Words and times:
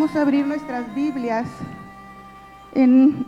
Vamos 0.00 0.16
a 0.16 0.22
abrir 0.22 0.46
nuestras 0.46 0.94
Biblias 0.94 1.46
en 2.74 3.26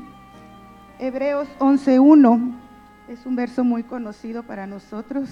Hebreos 0.98 1.46
11.1. 1.58 2.54
Es 3.10 3.26
un 3.26 3.36
verso 3.36 3.62
muy 3.62 3.82
conocido 3.82 4.42
para 4.42 4.66
nosotros. 4.66 5.28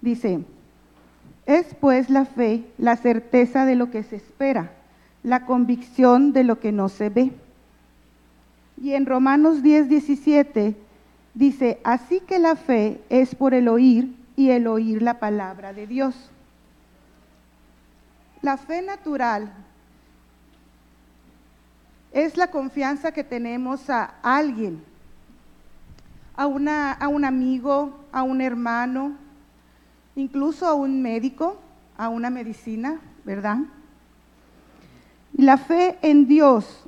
Dice, 0.00 0.42
es 1.44 1.74
pues 1.78 2.08
la 2.08 2.24
fe 2.24 2.64
la 2.78 2.96
certeza 2.96 3.66
de 3.66 3.76
lo 3.76 3.90
que 3.90 4.04
se 4.04 4.16
espera, 4.16 4.72
la 5.22 5.44
convicción 5.44 6.32
de 6.32 6.44
lo 6.44 6.60
que 6.60 6.72
no 6.72 6.88
se 6.88 7.10
ve. 7.10 7.30
Y 8.82 8.94
en 8.94 9.04
Romanos 9.04 9.62
10, 9.62 9.90
17 9.90 10.74
dice, 11.34 11.78
así 11.84 12.20
que 12.20 12.38
la 12.38 12.56
fe 12.56 13.02
es 13.10 13.34
por 13.34 13.52
el 13.52 13.68
oír 13.68 14.24
y 14.36 14.50
el 14.50 14.66
oír 14.66 15.02
la 15.02 15.18
palabra 15.18 15.72
de 15.72 15.86
Dios. 15.86 16.14
La 18.42 18.58
fe 18.58 18.82
natural 18.82 19.50
es 22.12 22.36
la 22.36 22.50
confianza 22.50 23.12
que 23.12 23.24
tenemos 23.24 23.90
a 23.90 24.14
alguien, 24.22 24.82
a, 26.36 26.46
una, 26.46 26.92
a 26.92 27.08
un 27.08 27.24
amigo, 27.24 28.04
a 28.12 28.22
un 28.22 28.40
hermano, 28.40 29.16
incluso 30.14 30.66
a 30.66 30.74
un 30.74 31.02
médico, 31.02 31.58
a 31.96 32.08
una 32.08 32.30
medicina, 32.30 33.00
¿verdad? 33.24 33.58
La 35.34 35.58
fe 35.58 35.98
en 36.02 36.26
Dios 36.28 36.84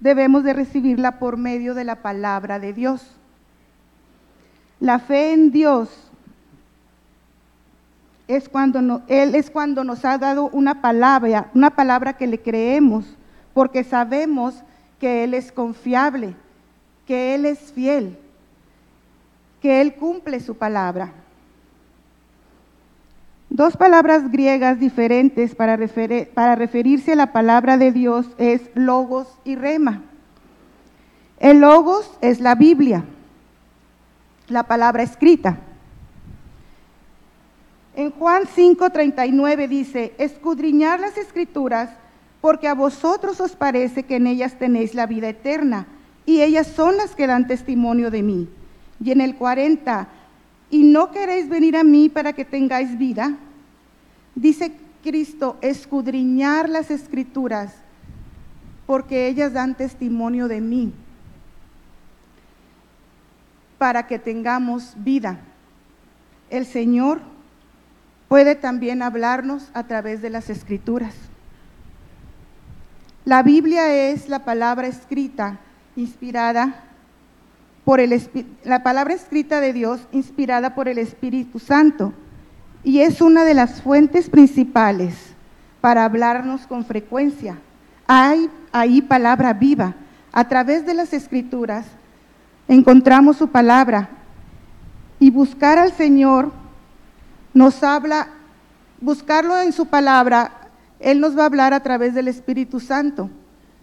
debemos 0.00 0.44
de 0.44 0.52
recibirla 0.52 1.18
por 1.18 1.36
medio 1.36 1.74
de 1.74 1.84
la 1.84 2.02
palabra 2.02 2.58
de 2.58 2.72
Dios. 2.72 3.02
La 4.80 4.98
fe 4.98 5.32
en 5.32 5.50
Dios 5.50 6.05
es 8.28 8.48
cuando 8.48 9.02
Él 9.08 9.34
es 9.34 9.50
cuando 9.50 9.84
nos 9.84 10.04
ha 10.04 10.18
dado 10.18 10.48
una 10.48 10.80
palabra, 10.80 11.50
una 11.54 11.70
palabra 11.70 12.14
que 12.14 12.26
le 12.26 12.40
creemos, 12.40 13.04
porque 13.54 13.84
sabemos 13.84 14.62
que 14.98 15.24
Él 15.24 15.34
es 15.34 15.52
confiable, 15.52 16.34
que 17.06 17.34
Él 17.34 17.46
es 17.46 17.58
fiel, 17.72 18.18
que 19.60 19.80
Él 19.80 19.94
cumple 19.94 20.40
su 20.40 20.56
palabra. 20.56 21.12
Dos 23.48 23.76
palabras 23.76 24.30
griegas 24.30 24.80
diferentes 24.80 25.54
para, 25.54 25.78
para 26.34 26.56
referirse 26.56 27.12
a 27.12 27.16
la 27.16 27.32
palabra 27.32 27.78
de 27.78 27.92
Dios 27.92 28.26
es 28.38 28.62
logos 28.74 29.28
y 29.44 29.54
rema. 29.54 30.02
El 31.38 31.60
logos 31.60 32.10
es 32.20 32.40
la 32.40 32.54
Biblia, 32.54 33.04
la 34.48 34.64
palabra 34.64 35.02
escrita. 35.02 35.58
En 37.96 38.10
Juan 38.10 38.44
5:39 38.44 39.68
dice, 39.68 40.12
escudriñar 40.18 41.00
las 41.00 41.16
escrituras 41.16 41.88
porque 42.42 42.68
a 42.68 42.74
vosotros 42.74 43.40
os 43.40 43.56
parece 43.56 44.02
que 44.02 44.16
en 44.16 44.26
ellas 44.26 44.58
tenéis 44.58 44.94
la 44.94 45.06
vida 45.06 45.30
eterna 45.30 45.86
y 46.26 46.42
ellas 46.42 46.66
son 46.66 46.98
las 46.98 47.14
que 47.14 47.26
dan 47.26 47.46
testimonio 47.46 48.10
de 48.10 48.22
mí. 48.22 48.48
Y 49.02 49.12
en 49.12 49.22
el 49.22 49.34
40, 49.36 50.08
y 50.70 50.82
no 50.84 51.10
queréis 51.10 51.48
venir 51.48 51.74
a 51.74 51.84
mí 51.84 52.10
para 52.10 52.34
que 52.34 52.44
tengáis 52.44 52.98
vida, 52.98 53.34
dice 54.34 54.72
Cristo, 55.02 55.56
escudriñar 55.62 56.68
las 56.68 56.90
escrituras 56.90 57.74
porque 58.86 59.26
ellas 59.26 59.54
dan 59.54 59.74
testimonio 59.74 60.48
de 60.48 60.60
mí 60.60 60.92
para 63.78 64.06
que 64.06 64.18
tengamos 64.18 64.92
vida. 64.96 65.38
El 66.50 66.66
Señor 66.66 67.20
puede 68.28 68.54
también 68.54 69.02
hablarnos 69.02 69.70
a 69.74 69.84
través 69.84 70.22
de 70.22 70.30
las 70.30 70.50
escrituras. 70.50 71.14
La 73.24 73.42
Biblia 73.42 73.92
es 74.10 74.28
la 74.28 74.44
palabra 74.44 74.86
escrita, 74.86 75.58
inspirada 75.96 76.82
por 77.84 78.00
el 78.00 78.20
la 78.64 78.82
palabra 78.82 79.14
escrita 79.14 79.60
de 79.60 79.72
Dios, 79.72 80.00
inspirada 80.12 80.74
por 80.74 80.88
el 80.88 80.98
Espíritu 80.98 81.58
Santo, 81.58 82.12
y 82.82 83.00
es 83.00 83.20
una 83.20 83.44
de 83.44 83.54
las 83.54 83.82
fuentes 83.82 84.28
principales 84.28 85.14
para 85.80 86.04
hablarnos 86.04 86.66
con 86.66 86.84
frecuencia. 86.84 87.58
Hay 88.06 88.50
ahí 88.72 89.02
palabra 89.02 89.52
viva. 89.52 89.94
A 90.32 90.48
través 90.48 90.84
de 90.84 90.94
las 90.94 91.12
escrituras 91.12 91.86
encontramos 92.68 93.36
su 93.36 93.48
palabra 93.48 94.08
y 95.18 95.30
buscar 95.30 95.78
al 95.78 95.92
Señor 95.92 96.52
nos 97.56 97.82
habla, 97.82 98.28
buscarlo 99.00 99.58
en 99.58 99.72
su 99.72 99.86
palabra, 99.86 100.68
Él 101.00 101.20
nos 101.20 101.36
va 101.38 101.44
a 101.44 101.46
hablar 101.46 101.72
a 101.72 101.82
través 101.82 102.12
del 102.12 102.28
Espíritu 102.28 102.80
Santo. 102.80 103.30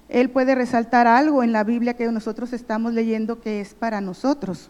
Él 0.09 0.29
puede 0.29 0.53
resaltar 0.53 1.07
algo 1.07 1.41
en 1.41 1.51
la 1.51 1.63
Biblia 1.63 1.95
que 1.95 2.05
nosotros 2.11 2.53
estamos 2.53 2.93
leyendo 2.93 3.41
que 3.41 3.61
es 3.61 3.73
para 3.73 3.99
nosotros. 3.99 4.69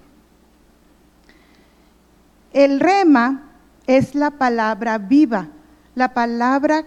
El 2.54 2.80
rema 2.80 3.52
es 3.88 4.16
la 4.16 4.32
palabra 4.32 4.98
viva, 5.00 5.50
la 5.96 6.14
palabra 6.14 6.86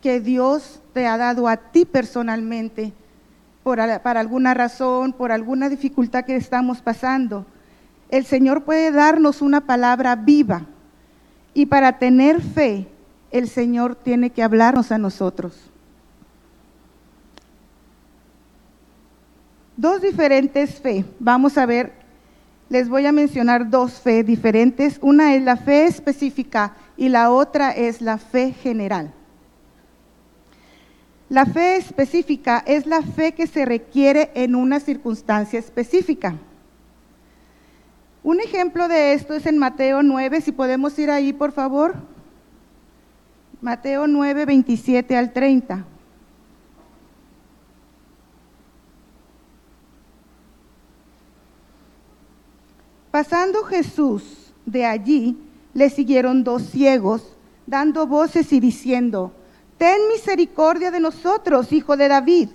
que 0.00 0.20
Dios 0.20 0.80
te 0.94 1.06
ha 1.06 1.18
dado 1.18 1.46
a 1.46 1.58
ti 1.58 1.84
personalmente 1.84 2.94
por, 3.62 3.80
para 4.00 4.20
alguna 4.20 4.54
razón, 4.54 5.12
por 5.12 5.30
alguna 5.30 5.68
dificultad 5.68 6.24
que 6.24 6.36
estamos 6.36 6.80
pasando. 6.80 7.44
El 8.08 8.24
Señor 8.24 8.64
puede 8.64 8.90
darnos 8.92 9.42
una 9.42 9.66
palabra 9.66 10.16
viva 10.16 10.68
y 11.54 11.66
para 11.66 11.98
tener 11.98 12.42
fe, 12.42 12.88
el 13.30 13.48
Señor 13.48 13.94
tiene 13.94 14.30
que 14.30 14.42
hablarnos 14.42 14.92
a 14.92 14.98
nosotros. 14.98 15.70
Dos 19.76 20.02
diferentes 20.02 20.80
fe. 20.80 21.04
Vamos 21.18 21.56
a 21.58 21.66
ver, 21.66 21.92
les 22.68 22.88
voy 22.88 23.06
a 23.06 23.12
mencionar 23.12 23.70
dos 23.70 23.94
fe 23.94 24.22
diferentes. 24.22 24.98
Una 25.00 25.34
es 25.34 25.42
la 25.42 25.56
fe 25.56 25.86
específica 25.86 26.76
y 26.96 27.08
la 27.08 27.30
otra 27.30 27.70
es 27.70 28.00
la 28.00 28.18
fe 28.18 28.52
general. 28.52 29.12
La 31.28 31.46
fe 31.46 31.76
específica 31.76 32.62
es 32.66 32.86
la 32.86 33.02
fe 33.02 33.32
que 33.32 33.46
se 33.46 33.64
requiere 33.64 34.30
en 34.34 34.54
una 34.54 34.78
circunstancia 34.78 35.58
específica. 35.58 36.36
Un 38.24 38.40
ejemplo 38.40 38.88
de 38.88 39.12
esto 39.12 39.34
es 39.34 39.44
en 39.44 39.58
Mateo 39.58 40.02
9, 40.02 40.40
si 40.40 40.50
podemos 40.50 40.98
ir 40.98 41.10
ahí, 41.10 41.34
por 41.34 41.52
favor. 41.52 41.94
Mateo 43.60 44.06
9, 44.06 44.46
27 44.46 45.14
al 45.14 45.34
30. 45.34 45.84
Pasando 53.10 53.62
Jesús 53.64 54.54
de 54.64 54.86
allí, 54.86 55.36
le 55.74 55.90
siguieron 55.90 56.44
dos 56.44 56.62
ciegos, 56.62 57.36
dando 57.66 58.06
voces 58.06 58.54
y 58.54 58.58
diciendo, 58.58 59.32
Ten 59.76 59.98
misericordia 60.10 60.90
de 60.90 61.00
nosotros, 61.00 61.72
hijo 61.72 61.98
de 61.98 62.08
David. 62.08 62.48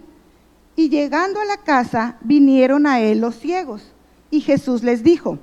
Y 0.76 0.90
llegando 0.90 1.40
a 1.40 1.46
la 1.46 1.58
casa, 1.58 2.18
vinieron 2.22 2.88
a 2.88 3.02
él 3.02 3.20
los 3.20 3.36
ciegos. 3.36 3.94
Y 4.32 4.42
Jesús 4.42 4.82
les 4.82 5.04
dijo, 5.04 5.38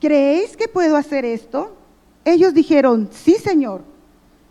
¿creéis 0.00 0.56
que 0.56 0.68
puedo 0.68 0.96
hacer 0.96 1.24
esto? 1.24 1.76
Ellos 2.24 2.54
dijeron, 2.54 3.08
sí, 3.12 3.34
Señor. 3.34 3.82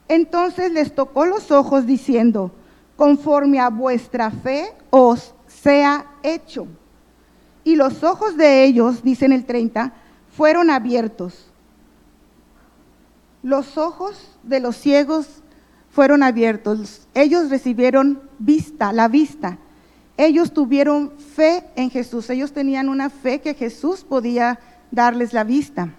Entonces 0.08 0.72
les 0.72 0.94
tocó 0.94 1.26
los 1.26 1.52
ojos 1.52 1.86
diciendo, 1.86 2.52
conforme 2.96 3.60
a 3.60 3.70
vuestra 3.70 4.32
fe 4.32 4.74
os 4.90 5.34
sea 5.48 6.06
hecho. 6.24 6.68
Y 7.64 7.76
los 7.76 8.04
ojos 8.04 8.38
de 8.38 8.64
ellos, 8.64 9.04
dicen 9.04 9.32
el 9.32 9.46
30, 9.46 9.94
fueron 10.36 10.70
abiertos. 10.70 11.48
Los 13.42 13.78
ojos 13.78 14.38
de 14.44 14.60
los 14.60 14.76
ciegos 14.76 15.28
fueron 15.90 16.24
abiertos. 16.24 17.08
Ellos 17.14 17.50
recibieron 17.50 18.22
vista, 18.38 18.94
la 18.94 19.08
vista. 19.08 19.58
Ellos 20.18 20.54
tuvieron 20.54 21.12
fe 21.18 21.64
en 21.76 21.90
Jesús. 21.90 22.30
Ellos 22.30 22.54
tenían 22.54 22.90
una 22.90 23.10
fe 23.10 23.42
que 23.42 23.54
Jesús 23.54 24.04
podía 24.04 24.60
darles 24.92 25.34
la 25.34 25.44
vista. 25.44 25.90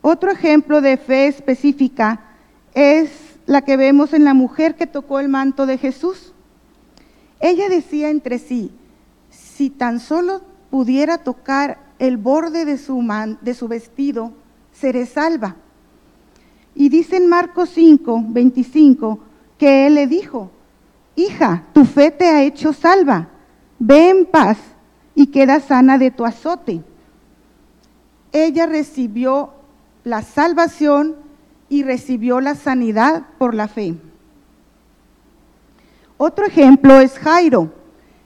Otro 0.00 0.30
ejemplo 0.30 0.80
de 0.80 0.96
fe 0.96 1.26
específica 1.26 2.20
es 2.74 3.10
la 3.46 3.62
que 3.62 3.76
vemos 3.76 4.12
en 4.12 4.24
la 4.24 4.34
mujer 4.34 4.76
que 4.76 4.86
tocó 4.86 5.20
el 5.20 5.28
manto 5.28 5.66
de 5.66 5.78
Jesús. 5.78 6.32
Ella 7.40 7.68
decía 7.68 8.10
entre 8.10 8.38
sí, 8.38 8.70
si 9.30 9.70
tan 9.70 10.00
solo 10.00 10.42
pudiera 10.70 11.18
tocar 11.18 11.78
el 11.98 12.16
borde 12.16 12.64
de 12.64 12.78
su, 12.78 13.02
de 13.40 13.54
su 13.54 13.68
vestido, 13.68 14.32
seré 14.72 15.06
salva. 15.06 15.56
Y 16.74 16.88
dice 16.88 17.16
en 17.16 17.28
Marcos 17.28 17.70
5, 17.70 18.24
25, 18.28 19.18
que 19.58 19.86
él 19.86 19.94
le 19.94 20.06
dijo, 20.06 20.50
hija, 21.16 21.64
tu 21.72 21.84
fe 21.84 22.10
te 22.10 22.26
ha 22.28 22.42
hecho 22.42 22.72
salva, 22.72 23.28
ve 23.78 24.10
en 24.10 24.26
paz 24.26 24.58
y 25.18 25.26
queda 25.26 25.58
sana 25.58 25.98
de 25.98 26.12
tu 26.12 26.24
azote. 26.24 26.80
ella 28.30 28.66
recibió 28.66 29.50
la 30.04 30.22
salvación 30.22 31.16
y 31.68 31.82
recibió 31.82 32.40
la 32.40 32.54
sanidad 32.54 33.24
por 33.36 33.52
la 33.52 33.66
fe. 33.66 33.96
Otro 36.18 36.46
ejemplo 36.46 37.00
es 37.00 37.18
Jairo. 37.18 37.72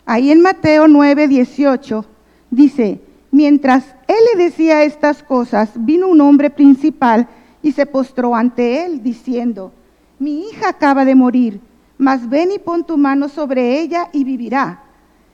Ahí 0.05 0.31
en 0.31 0.43
Mateo 0.43 0.87
9, 0.87 1.29
18 1.29 2.05
dice, 2.51 3.01
mientras 3.31 3.87
él 4.07 4.23
le 4.35 4.45
decía 4.45 4.83
estas 4.83 5.23
cosas, 5.23 5.71
vino 5.75 6.09
un 6.09 6.21
hombre 6.21 6.51
principal 6.51 7.27
y 7.63 7.73
se 7.73 7.87
postró 7.87 8.35
ante 8.35 8.85
él, 8.85 9.03
diciendo, 9.03 9.73
mi 10.19 10.47
hija 10.47 10.69
acaba 10.69 11.07
de 11.07 11.15
morir, 11.15 11.59
mas 11.97 12.29
ven 12.29 12.53
y 12.53 12.59
pon 12.59 12.85
tu 12.85 12.99
mano 12.99 13.31
sobre 13.31 13.81
ella 13.81 14.11
y 14.13 14.25
vivirá. 14.25 14.83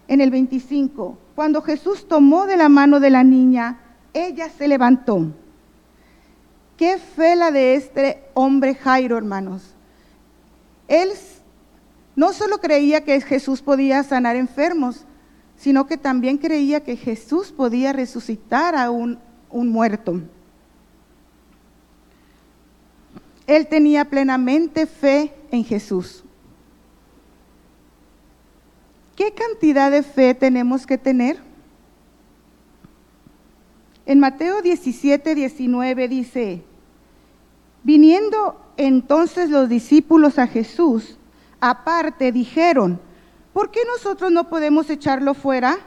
En 0.06 0.20
el 0.20 0.30
25, 0.30 1.18
cuando 1.38 1.62
Jesús 1.62 2.08
tomó 2.08 2.46
de 2.46 2.56
la 2.56 2.68
mano 2.68 2.98
de 2.98 3.10
la 3.10 3.22
niña, 3.22 3.78
ella 4.12 4.50
se 4.50 4.66
levantó. 4.66 5.24
Qué 6.76 6.98
fe 6.98 7.36
la 7.36 7.52
de 7.52 7.76
este 7.76 8.24
hombre 8.34 8.74
Jairo, 8.74 9.16
hermanos. 9.16 9.62
Él 10.88 11.10
no 12.16 12.32
solo 12.32 12.58
creía 12.58 13.04
que 13.04 13.20
Jesús 13.20 13.62
podía 13.62 14.02
sanar 14.02 14.34
enfermos, 14.34 15.04
sino 15.56 15.86
que 15.86 15.96
también 15.96 16.38
creía 16.38 16.82
que 16.82 16.96
Jesús 16.96 17.52
podía 17.52 17.92
resucitar 17.92 18.74
a 18.74 18.90
un, 18.90 19.20
un 19.48 19.68
muerto. 19.68 20.20
Él 23.46 23.68
tenía 23.68 24.06
plenamente 24.06 24.86
fe 24.86 25.32
en 25.52 25.64
Jesús. 25.64 26.24
¿Qué 29.18 29.32
cantidad 29.32 29.90
de 29.90 30.04
fe 30.04 30.32
tenemos 30.32 30.86
que 30.86 30.96
tener? 30.96 31.38
En 34.06 34.20
Mateo 34.20 34.62
17, 34.62 35.34
19 35.34 36.06
dice, 36.06 36.62
viniendo 37.82 38.64
entonces 38.76 39.50
los 39.50 39.68
discípulos 39.68 40.38
a 40.38 40.46
Jesús, 40.46 41.18
aparte 41.58 42.30
dijeron, 42.30 43.00
¿por 43.52 43.72
qué 43.72 43.80
nosotros 43.92 44.30
no 44.30 44.48
podemos 44.48 44.88
echarlo 44.88 45.34
fuera? 45.34 45.78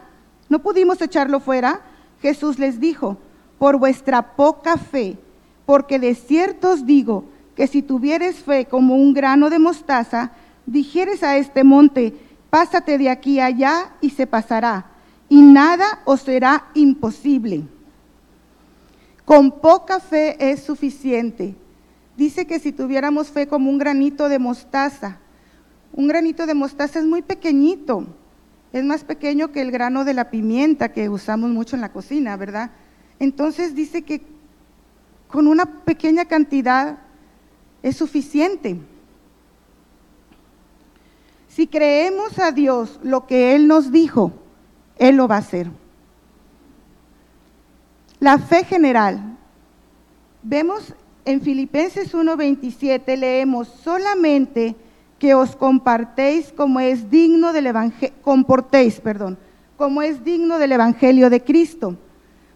¿No 0.50 0.60
pudimos 0.60 1.01
echarlo 1.01 1.39
fuera? 1.39 1.84
Jesús 2.22 2.60
les 2.60 2.81
dijo, 2.81 3.18
por 3.57 3.80
vuestra 3.80 4.36
poca 4.36 4.75
fe, 4.75 5.18
porque 5.66 6.00
de 6.00 6.16
cierto 6.16 6.72
os 6.72 6.86
digo, 6.86 7.24
que 7.56 7.68
si 7.68 7.81
tuvieres 7.81 8.44
fe 8.44 8.66
como 8.66 8.98
un 8.98 9.13
grano 9.13 9.50
de 9.50 9.57
mostaza, 9.60 10.34
dijeres 10.66 11.24
a 11.24 11.38
este 11.38 11.63
monte, 11.63 12.13
pásate 12.51 13.00
de 13.00 13.09
aquí 13.09 13.39
allá 13.39 13.94
y 14.01 14.12
se 14.12 14.27
pasará, 14.27 14.86
y 15.27 15.42
nada 15.42 16.01
os 16.06 16.21
será 16.21 16.68
imposible. 16.75 17.63
Con 19.25 19.59
poca 19.59 20.00
fe 20.00 20.51
es 20.51 20.62
suficiente. 20.62 21.56
Dice 22.18 22.45
que 22.45 22.59
si 22.59 22.74
tuviéramos 22.74 23.30
fe 23.30 23.48
como 23.48 23.71
un 23.71 23.80
granito 23.80 24.30
de 24.30 24.38
mostaza, 24.38 25.18
un 25.94 26.07
granito 26.07 26.45
de 26.45 26.53
mostaza 26.53 27.00
es 27.00 27.06
muy 27.06 27.21
pequeñito, 27.21 28.06
es 28.74 28.83
más 28.83 29.06
pequeño 29.06 29.51
que 29.51 29.62
el 29.62 29.71
grano 29.71 30.03
de 30.03 30.13
la 30.13 30.30
pimienta 30.30 30.92
que 30.92 31.09
usamos 31.09 31.50
mucho 31.50 31.75
en 31.75 31.81
la 31.81 31.94
cocina, 31.94 32.36
¿verdad? 32.36 32.71
Entonces 33.19 33.74
dice 33.75 34.01
que 34.01 34.21
con 35.30 35.48
una 35.48 35.65
pequeña 35.65 36.25
cantidad 36.25 36.98
es 37.81 37.95
suficiente. 37.95 38.77
Si 41.62 41.68
creemos 41.68 42.40
a 42.40 42.52
Dios 42.52 43.00
lo 43.04 43.28
que 43.28 43.56
Él 43.56 43.68
nos 43.68 43.92
dijo, 43.92 44.31
Él 44.98 45.18
lo 45.18 45.28
va 45.28 45.36
a 45.36 45.46
hacer. 45.46 45.69
La 48.19 48.40
fe 48.40 48.63
general. 48.63 49.38
Vemos 50.42 50.96
en 51.24 51.40
Filipenses 51.40 52.16
1:27 52.16 53.16
leemos 53.16 53.68
solamente 53.68 54.75
que 55.19 55.36
os 55.36 55.56
compartéis 55.56 56.52
como 56.52 56.80
es 56.80 57.12
digno 57.12 57.54
del 57.54 57.68
evangelio, 57.68 58.16
comportéis, 58.24 59.00
perdón, 59.00 59.38
como 59.78 60.02
es 60.02 60.24
digno 60.24 60.58
del 60.58 60.72
evangelio 60.72 61.30
de 61.30 61.44
Cristo, 61.44 61.96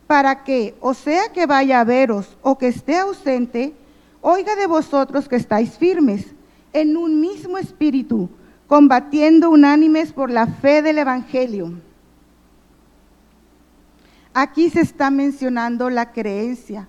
para 0.07 0.44
que, 0.44 0.74
o 0.80 0.96
sea 0.96 1.31
que 1.31 1.46
vaya 1.46 1.80
a 1.80 1.84
veros 1.84 2.40
o 2.42 2.57
que 2.57 2.69
esté 2.69 2.98
ausente, 2.98 3.75
Oiga 4.22 4.56
de 4.56 4.66
vosotros 4.66 5.30
que 5.30 5.36
estáis 5.36 5.78
firmes 5.78 6.25
en 6.74 6.98
un 6.98 7.22
mismo 7.22 7.60
espíritu, 7.60 8.31
combatiendo 8.67 9.50
unánimes 9.50 10.12
por 10.12 10.31
la 10.31 10.47
fe 10.47 10.81
del 10.81 10.97
Evangelio. 10.97 11.73
Aquí 14.33 14.69
se 14.69 14.81
está 14.81 15.12
mencionando 15.12 15.89
la 15.89 16.12
creencia, 16.12 16.88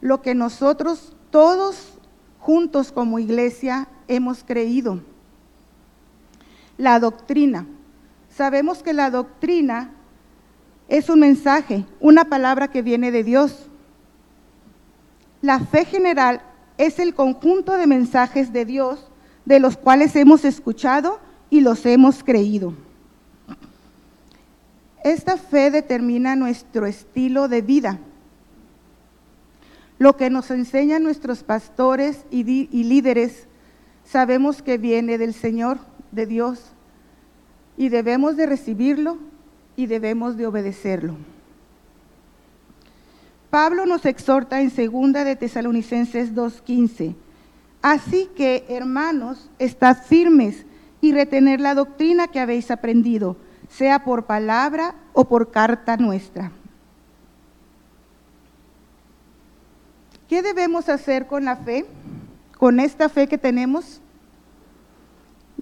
lo 0.00 0.22
que 0.22 0.34
nosotros 0.34 1.14
todos 1.30 1.98
juntos 2.38 2.90
como 2.92 3.18
iglesia 3.18 3.88
hemos 4.08 4.44
creído. 4.44 5.00
La 6.78 6.98
doctrina. 6.98 7.66
Sabemos 8.30 8.82
que 8.82 8.94
la 8.94 9.10
doctrina 9.10 9.92
es 10.88 11.10
un 11.10 11.20
mensaje, 11.20 11.84
una 12.00 12.24
palabra 12.24 12.68
que 12.68 12.80
viene 12.80 13.10
de 13.10 13.24
Dios. 13.24 13.68
La 15.42 15.60
fe 15.60 15.84
general 15.84 16.40
es 16.78 16.98
el 16.98 17.14
conjunto 17.14 17.76
de 17.76 17.86
mensajes 17.86 18.52
de 18.52 18.64
Dios 18.64 19.09
de 19.50 19.58
los 19.58 19.76
cuales 19.76 20.14
hemos 20.14 20.44
escuchado 20.44 21.18
y 21.50 21.60
los 21.60 21.84
hemos 21.84 22.22
creído. 22.22 22.72
Esta 25.02 25.36
fe 25.36 25.72
determina 25.72 26.36
nuestro 26.36 26.86
estilo 26.86 27.48
de 27.48 27.60
vida. 27.60 27.98
Lo 29.98 30.16
que 30.16 30.30
nos 30.30 30.52
enseñan 30.52 31.02
nuestros 31.02 31.42
pastores 31.42 32.26
y, 32.30 32.44
líderes 32.84 33.48
sabemos 34.04 34.62
que 34.62 34.78
viene 34.78 35.18
del 35.18 35.34
Señor, 35.34 35.80
de 36.12 36.26
Dios, 36.26 36.66
y 37.76 37.88
debemos 37.88 38.36
de 38.36 38.46
recibirlo 38.46 39.18
y 39.74 39.86
debemos 39.86 40.36
de 40.36 40.46
obedecerlo. 40.46 41.16
Pablo 43.50 43.84
nos 43.84 44.06
exhorta 44.06 44.60
en 44.60 44.70
segunda 44.70 45.24
de 45.24 45.34
Tesalonicenses 45.34 46.36
2:15. 46.36 47.16
Así 47.82 48.28
que, 48.36 48.66
hermanos, 48.68 49.50
estad 49.58 49.96
firmes 50.02 50.66
y 51.00 51.12
retener 51.12 51.60
la 51.60 51.74
doctrina 51.74 52.28
que 52.28 52.40
habéis 52.40 52.70
aprendido, 52.70 53.36
sea 53.68 54.04
por 54.04 54.26
palabra 54.26 54.94
o 55.12 55.24
por 55.24 55.50
carta 55.50 55.96
nuestra. 55.96 56.52
¿Qué 60.28 60.42
debemos 60.42 60.88
hacer 60.88 61.26
con 61.26 61.44
la 61.44 61.56
fe? 61.56 61.86
Con 62.58 62.78
esta 62.80 63.08
fe 63.08 63.26
que 63.26 63.38
tenemos. 63.38 64.00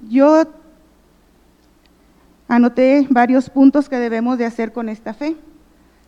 Yo 0.08 0.44
anoté 2.48 3.06
varios 3.08 3.48
puntos 3.48 3.88
que 3.88 3.96
debemos 3.96 4.38
de 4.38 4.46
hacer 4.46 4.72
con 4.72 4.88
esta 4.88 5.14
fe. 5.14 5.36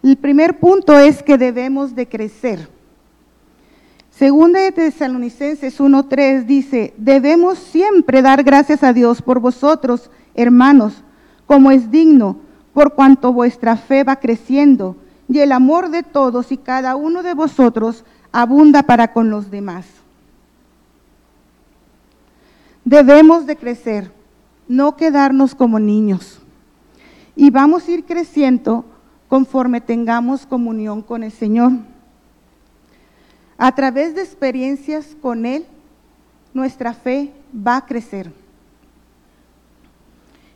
El 0.02 0.16
primer 0.16 0.58
punto 0.58 0.98
es 0.98 1.22
que 1.22 1.38
debemos 1.38 1.94
de 1.94 2.08
crecer. 2.08 2.68
Segunda 4.20 4.60
de 4.60 4.70
Tesalonicenses 4.70 5.80
1.3 5.80 6.44
dice, 6.44 6.92
debemos 6.98 7.56
siempre 7.58 8.20
dar 8.20 8.42
gracias 8.44 8.82
a 8.82 8.92
Dios 8.92 9.22
por 9.22 9.40
vosotros, 9.40 10.10
hermanos, 10.34 11.02
como 11.46 11.70
es 11.70 11.90
digno, 11.90 12.36
por 12.74 12.92
cuanto 12.92 13.32
vuestra 13.32 13.78
fe 13.78 14.04
va 14.04 14.16
creciendo 14.16 14.94
y 15.26 15.38
el 15.38 15.52
amor 15.52 15.88
de 15.88 16.02
todos 16.02 16.52
y 16.52 16.58
cada 16.58 16.96
uno 16.96 17.22
de 17.22 17.32
vosotros 17.32 18.04
abunda 18.30 18.82
para 18.82 19.14
con 19.14 19.30
los 19.30 19.50
demás. 19.50 19.86
Debemos 22.84 23.46
de 23.46 23.56
crecer, 23.56 24.12
no 24.68 24.98
quedarnos 24.98 25.54
como 25.54 25.80
niños. 25.80 26.42
Y 27.36 27.48
vamos 27.48 27.88
a 27.88 27.92
ir 27.92 28.04
creciendo 28.04 28.84
conforme 29.28 29.80
tengamos 29.80 30.44
comunión 30.44 31.00
con 31.00 31.22
el 31.22 31.32
Señor. 31.32 31.72
A 33.62 33.74
través 33.74 34.14
de 34.14 34.22
experiencias 34.22 35.14
con 35.20 35.44
Él, 35.44 35.66
nuestra 36.54 36.94
fe 36.94 37.30
va 37.54 37.76
a 37.76 37.84
crecer. 37.84 38.32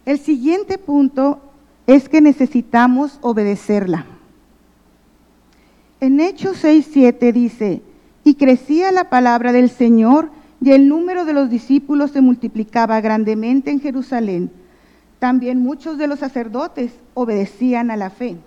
El 0.07 0.19
siguiente 0.19 0.79
punto 0.79 1.39
es 1.87 2.09
que 2.09 2.23
necesitamos 2.23 3.19
obedecerla. 3.21 4.07
En 6.01 6.19
Hechos 6.19 6.65
6:7 6.65 7.31
dice, 7.35 7.83
y 8.25 8.37
crecía 8.37 8.91
la 8.91 9.11
palabra 9.11 9.53
del 9.53 9.69
Señor 9.69 10.31
y 10.63 10.71
el 10.71 10.89
número 10.89 11.27
de 11.27 11.35
los 11.35 11.51
discípulos 11.51 12.13
se 12.13 12.23
multiplicaba 12.23 13.03
grandemente 13.03 13.71
en 13.71 13.81
Jerusalén. 13.81 14.51
También 15.19 15.59
muchos 15.59 15.99
de 15.99 16.07
los 16.07 16.21
sacerdotes 16.21 16.95
obedecían 17.13 17.91
a 17.91 17.99
la 17.99 18.09
fe. 18.09 18.39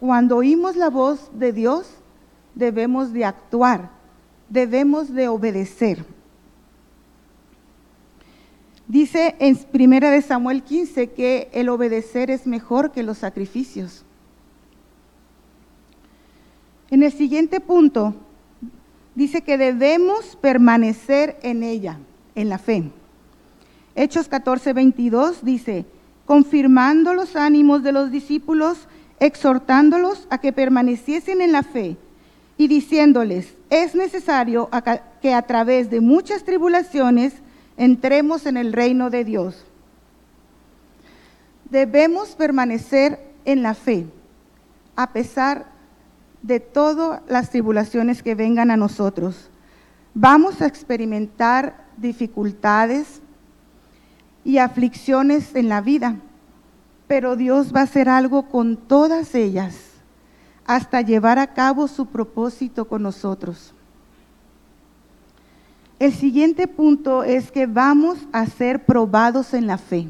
Cuando 0.00 0.38
oímos 0.38 0.74
la 0.74 0.90
voz 0.90 1.30
de 1.38 1.52
Dios, 1.52 1.98
debemos 2.58 3.12
de 3.12 3.24
actuar, 3.24 3.88
debemos 4.48 5.14
de 5.14 5.28
obedecer. 5.28 6.04
Dice 8.88 9.36
en 9.38 9.56
Primera 9.56 10.10
de 10.10 10.22
Samuel 10.22 10.64
15 10.64 11.10
que 11.12 11.48
el 11.52 11.68
obedecer 11.68 12.30
es 12.30 12.46
mejor 12.46 12.90
que 12.90 13.04
los 13.04 13.18
sacrificios. 13.18 14.04
En 16.90 17.02
el 17.02 17.12
siguiente 17.12 17.60
punto 17.60 18.14
dice 19.14 19.42
que 19.42 19.56
debemos 19.56 20.36
permanecer 20.36 21.38
en 21.42 21.62
ella, 21.62 21.98
en 22.34 22.48
la 22.48 22.58
fe. 22.58 22.90
Hechos 23.94 24.26
14, 24.26 24.72
22 24.72 25.44
dice, 25.44 25.84
confirmando 26.24 27.14
los 27.14 27.36
ánimos 27.36 27.84
de 27.84 27.92
los 27.92 28.10
discípulos, 28.10 28.88
exhortándolos 29.20 30.26
a 30.30 30.38
que 30.38 30.52
permaneciesen 30.52 31.40
en 31.40 31.52
la 31.52 31.62
fe 31.62 31.96
y 32.58 32.66
diciéndoles, 32.66 33.54
es 33.70 33.94
necesario 33.94 34.68
que 35.22 35.32
a 35.32 35.42
través 35.42 35.88
de 35.90 36.00
muchas 36.00 36.42
tribulaciones 36.42 37.34
entremos 37.76 38.46
en 38.46 38.56
el 38.56 38.72
reino 38.72 39.10
de 39.10 39.24
Dios. 39.24 39.64
Debemos 41.70 42.30
permanecer 42.30 43.20
en 43.44 43.62
la 43.62 43.74
fe, 43.74 44.06
a 44.96 45.12
pesar 45.12 45.66
de 46.42 46.58
todas 46.58 47.22
las 47.28 47.50
tribulaciones 47.50 48.24
que 48.24 48.34
vengan 48.34 48.72
a 48.72 48.76
nosotros. 48.76 49.50
Vamos 50.12 50.60
a 50.60 50.66
experimentar 50.66 51.86
dificultades 51.96 53.20
y 54.44 54.58
aflicciones 54.58 55.54
en 55.54 55.68
la 55.68 55.80
vida, 55.80 56.16
pero 57.06 57.36
Dios 57.36 57.72
va 57.72 57.80
a 57.80 57.84
hacer 57.84 58.08
algo 58.08 58.48
con 58.48 58.76
todas 58.76 59.36
ellas 59.36 59.87
hasta 60.68 61.00
llevar 61.00 61.38
a 61.38 61.54
cabo 61.54 61.88
su 61.88 62.04
propósito 62.04 62.84
con 62.86 63.02
nosotros. 63.02 63.72
El 65.98 66.12
siguiente 66.12 66.68
punto 66.68 67.24
es 67.24 67.50
que 67.50 67.66
vamos 67.66 68.18
a 68.32 68.44
ser 68.44 68.84
probados 68.84 69.54
en 69.54 69.66
la 69.66 69.78
fe. 69.78 70.06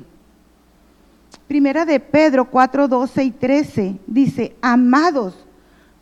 Primera 1.47 1.85
de 1.85 2.01
Pedro 2.01 2.51
4, 2.51 2.89
12 2.89 3.25
y 3.25 3.31
13 3.31 3.99
dice, 4.09 4.57
amados, 4.61 5.47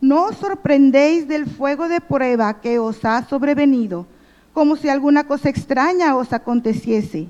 no 0.01 0.23
os 0.23 0.37
sorprendéis 0.37 1.27
del 1.27 1.45
fuego 1.45 1.87
de 1.87 2.01
prueba 2.01 2.59
que 2.59 2.79
os 2.79 3.05
ha 3.05 3.23
sobrevenido, 3.25 4.07
como 4.53 4.75
si 4.75 4.89
alguna 4.89 5.27
cosa 5.27 5.49
extraña 5.49 6.15
os 6.15 6.33
aconteciese, 6.33 7.27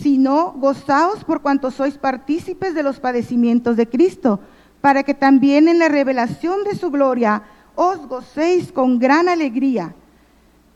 sino 0.00 0.52
gozaos 0.52 1.24
por 1.24 1.42
cuanto 1.42 1.72
sois 1.72 1.98
partícipes 1.98 2.74
de 2.74 2.84
los 2.84 3.00
padecimientos 3.00 3.76
de 3.76 3.88
Cristo, 3.88 4.38
para 4.80 5.02
que 5.02 5.14
también 5.14 5.68
en 5.68 5.78
la 5.78 5.88
revelación 5.88 6.64
de 6.64 6.74
su 6.74 6.90
gloria 6.90 7.42
os 7.74 8.06
gocéis 8.06 8.72
con 8.72 8.98
gran 8.98 9.28
alegría 9.28 9.94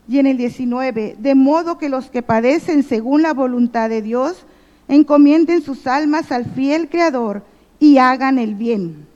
y 0.07 0.19
en 0.19 0.27
el 0.27 0.37
19, 0.37 1.15
de 1.17 1.35
modo 1.35 1.77
que 1.77 1.89
los 1.89 2.09
que 2.09 2.21
padecen 2.21 2.83
según 2.83 3.23
la 3.23 3.33
voluntad 3.33 3.89
de 3.89 4.01
Dios, 4.01 4.45
encomienden 4.87 5.63
sus 5.63 5.87
almas 5.87 6.31
al 6.31 6.45
fiel 6.45 6.89
Creador 6.89 7.43
y 7.79 7.97
hagan 7.97 8.37
el 8.37 8.53
bien. 8.53 9.07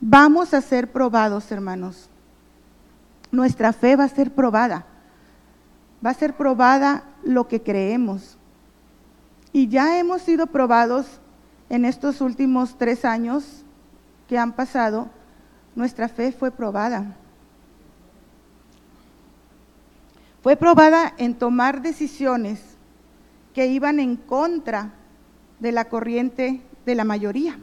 Vamos 0.00 0.54
a 0.54 0.62
ser 0.62 0.90
probados, 0.90 1.52
hermanos. 1.52 2.08
Nuestra 3.30 3.72
fe 3.72 3.96
va 3.96 4.04
a 4.04 4.08
ser 4.08 4.30
probada. 4.30 4.86
Va 6.04 6.10
a 6.10 6.14
ser 6.14 6.34
probada 6.34 7.04
lo 7.22 7.48
que 7.48 7.62
creemos. 7.62 8.38
Y 9.52 9.68
ya 9.68 9.98
hemos 9.98 10.22
sido 10.22 10.46
probados 10.46 11.06
en 11.68 11.84
estos 11.84 12.20
últimos 12.20 12.76
tres 12.78 13.04
años 13.04 13.64
que 14.28 14.38
han 14.38 14.52
pasado. 14.52 15.08
Nuestra 15.74 16.08
fe 16.08 16.32
fue 16.32 16.50
probada. 16.50 17.16
Fue 20.42 20.56
probada 20.56 21.12
en 21.18 21.34
tomar 21.34 21.82
decisiones 21.82 22.60
que 23.54 23.66
iban 23.66 24.00
en 24.00 24.16
contra 24.16 24.92
de 25.58 25.72
la 25.72 25.86
corriente 25.86 26.60
de 26.84 26.94
la 26.94 27.04
mayoría. 27.04 27.58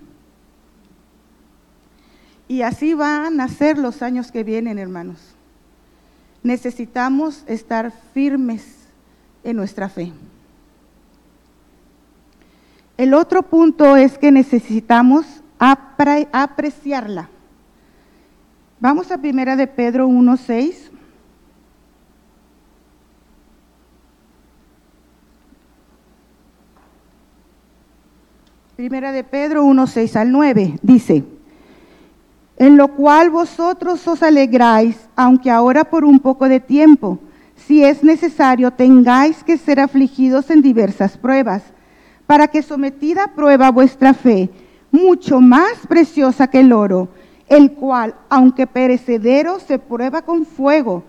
Y 2.47 2.61
así 2.61 2.93
van 2.93 3.39
a 3.39 3.47
ser 3.47 3.77
los 3.77 4.01
años 4.01 4.31
que 4.31 4.43
vienen, 4.43 4.77
hermanos. 4.77 5.17
Necesitamos 6.43 7.43
estar 7.47 7.93
firmes 8.13 8.65
en 9.43 9.55
nuestra 9.55 9.87
fe. 9.87 10.11
El 12.97 13.13
otro 13.13 13.43
punto 13.43 13.95
es 13.95 14.17
que 14.17 14.31
necesitamos 14.31 15.42
apreciarla. 15.71 17.29
Vamos 18.79 19.11
a 19.11 19.17
primera 19.17 19.55
de 19.55 19.67
Pedro 19.67 20.07
1.6. 20.07 20.91
Primera 28.75 29.11
de 29.11 29.23
Pedro 29.23 29.63
1, 29.63 29.87
6 29.87 30.15
al 30.17 30.31
9, 30.31 30.79
dice, 30.81 31.23
en 32.57 32.75
lo 32.75 32.89
cual 32.89 33.29
vosotros 33.29 34.05
os 34.07 34.23
alegráis, 34.23 34.97
aunque 35.15 35.51
ahora 35.51 35.85
por 35.85 36.03
un 36.03 36.19
poco 36.19 36.49
de 36.49 36.59
tiempo, 36.59 37.19
si 37.55 37.83
es 37.83 38.03
necesario, 38.03 38.71
tengáis 38.71 39.43
que 39.43 39.57
ser 39.57 39.79
afligidos 39.79 40.49
en 40.49 40.61
diversas 40.61 41.17
pruebas, 41.17 41.63
para 42.25 42.47
que 42.47 42.61
sometida 42.63 43.25
a 43.25 43.35
prueba 43.35 43.69
vuestra 43.69 44.13
fe, 44.13 44.49
mucho 44.93 45.41
más 45.41 45.85
preciosa 45.89 46.47
que 46.47 46.61
el 46.61 46.71
oro, 46.71 47.09
el 47.49 47.73
cual, 47.73 48.15
aunque 48.29 48.65
perecedero, 48.65 49.59
se 49.59 49.77
prueba 49.77 50.21
con 50.21 50.45
fuego, 50.45 51.03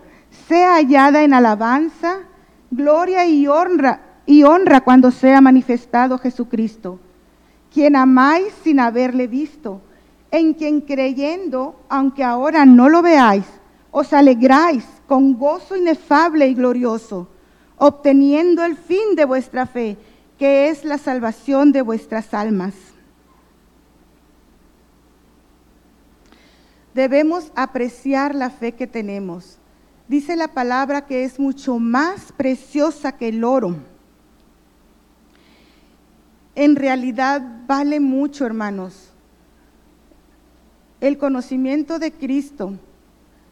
sea 0.49 0.73
hallada 0.73 1.23
en 1.23 1.33
alabanza, 1.33 2.17
gloria 2.69 3.25
y 3.25 3.47
honra, 3.47 4.01
y 4.25 4.43
honra 4.43 4.81
cuando 4.81 5.09
sea 5.11 5.39
manifestado 5.39 6.17
Jesucristo 6.17 6.99
quien 7.75 7.97
amáis 7.97 8.53
sin 8.63 8.79
haberle 8.79 9.27
visto, 9.27 9.81
en 10.31 10.53
quien 10.53 10.79
creyendo, 10.79 11.75
aunque 11.89 12.23
ahora 12.23 12.65
no 12.65 12.87
lo 12.87 13.01
veáis, 13.01 13.43
os 13.91 14.13
alegráis 14.13 14.85
con 15.07 15.37
gozo 15.37 15.75
inefable 15.75 16.47
y 16.47 16.53
glorioso, 16.53 17.27
obteniendo 17.77 18.63
el 18.63 18.77
fin 18.77 19.17
de 19.17 19.25
vuestra 19.25 19.65
fe, 19.65 19.97
que 20.39 20.69
es 20.69 20.85
la 20.85 20.97
salvación 20.97 21.73
de 21.73 21.81
vuestras 21.81 22.33
almas. 22.33 22.75
Debemos 26.95 27.51
apreciar 27.55 28.33
la 28.33 28.49
fe 28.49 28.71
que 28.71 28.87
tenemos. 28.87 29.59
Dice 30.07 30.35
la 30.35 30.47
palabra 30.47 31.05
que 31.05 31.23
es 31.23 31.39
mucho 31.39 31.77
más 31.77 32.31
preciosa 32.31 33.11
que 33.11 33.27
el 33.27 33.43
oro 33.43 33.75
en 36.55 36.77
realidad 36.77 37.41
vale 37.67 37.99
mucho, 37.99 38.45
hermanos. 38.45 39.09
El 41.01 41.17
conocimiento 41.17 41.99
de 41.99 42.11
Cristo, 42.13 42.79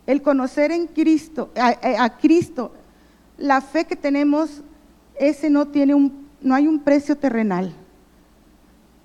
el 0.07 0.21
conocer 0.21 0.71
en 0.71 0.87
Cristo, 0.87 1.51
a, 1.55 2.17
Cristo, 2.17 2.71
la 3.37 3.61
fe 3.61 3.85
que 3.85 3.97
tenemos, 3.97 4.61
ese 5.19 5.49
no 5.49 5.67
tiene 5.67 5.93
un, 5.93 6.27
no 6.41 6.55
hay 6.55 6.67
un 6.67 6.79
precio 6.79 7.17
terrenal. 7.17 7.73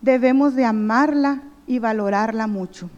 Debemos 0.01 0.55
de 0.55 0.65
amarla 0.65 1.43
y 1.67 1.81
valorarla 1.81 2.47
mucho. 2.47 2.89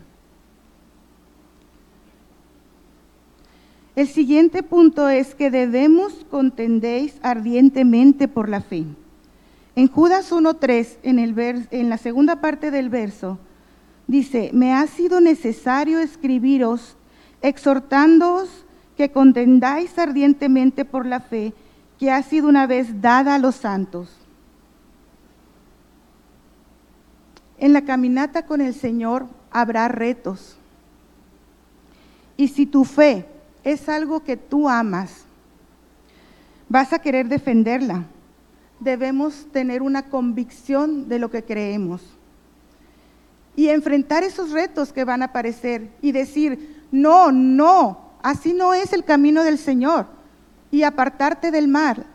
El 3.96 4.06
siguiente 4.06 4.62
punto 4.62 5.08
es 5.08 5.34
que 5.34 5.50
debemos 5.50 6.24
contendéis 6.30 7.18
ardientemente 7.22 8.28
por 8.28 8.48
la 8.48 8.60
fe. 8.60 8.84
En 9.74 9.88
Judas 9.88 10.30
1.3, 10.30 10.98
en, 11.02 11.18
en 11.70 11.88
la 11.88 11.98
segunda 11.98 12.40
parte 12.40 12.70
del 12.70 12.88
verso, 12.88 13.38
dice, 14.06 14.50
me 14.52 14.72
ha 14.74 14.86
sido 14.86 15.20
necesario 15.20 15.98
escribiros 16.00 16.96
exhortándoos 17.42 18.64
que 18.96 19.10
contendáis 19.10 19.98
ardientemente 19.98 20.84
por 20.84 21.06
la 21.06 21.20
fe 21.20 21.52
que 21.98 22.10
ha 22.10 22.22
sido 22.22 22.48
una 22.48 22.66
vez 22.66 23.00
dada 23.00 23.34
a 23.34 23.38
los 23.38 23.56
santos. 23.56 24.08
En 27.58 27.72
la 27.72 27.82
caminata 27.82 28.46
con 28.46 28.60
el 28.60 28.74
Señor 28.74 29.26
habrá 29.50 29.88
retos. 29.88 30.56
Y 32.36 32.48
si 32.48 32.64
tu 32.64 32.84
fe 32.84 33.26
es 33.64 33.88
algo 33.88 34.20
que 34.20 34.36
tú 34.36 34.68
amas, 34.68 35.24
vas 36.68 36.92
a 36.92 36.98
querer 36.98 37.28
defenderla 37.28 38.04
debemos 38.80 39.46
tener 39.52 39.82
una 39.82 40.08
convicción 40.08 41.08
de 41.08 41.18
lo 41.18 41.30
que 41.30 41.44
creemos 41.44 42.02
y 43.54 43.68
enfrentar 43.68 44.24
esos 44.24 44.50
retos 44.50 44.92
que 44.92 45.04
van 45.04 45.22
a 45.22 45.26
aparecer 45.26 45.90
y 46.00 46.12
decir, 46.12 46.82
no, 46.90 47.30
no, 47.30 48.00
así 48.22 48.54
no 48.54 48.72
es 48.74 48.92
el 48.92 49.04
camino 49.04 49.44
del 49.44 49.58
Señor 49.58 50.06
y 50.70 50.82
apartarte 50.82 51.50
del 51.50 51.68
mal, 51.68 52.06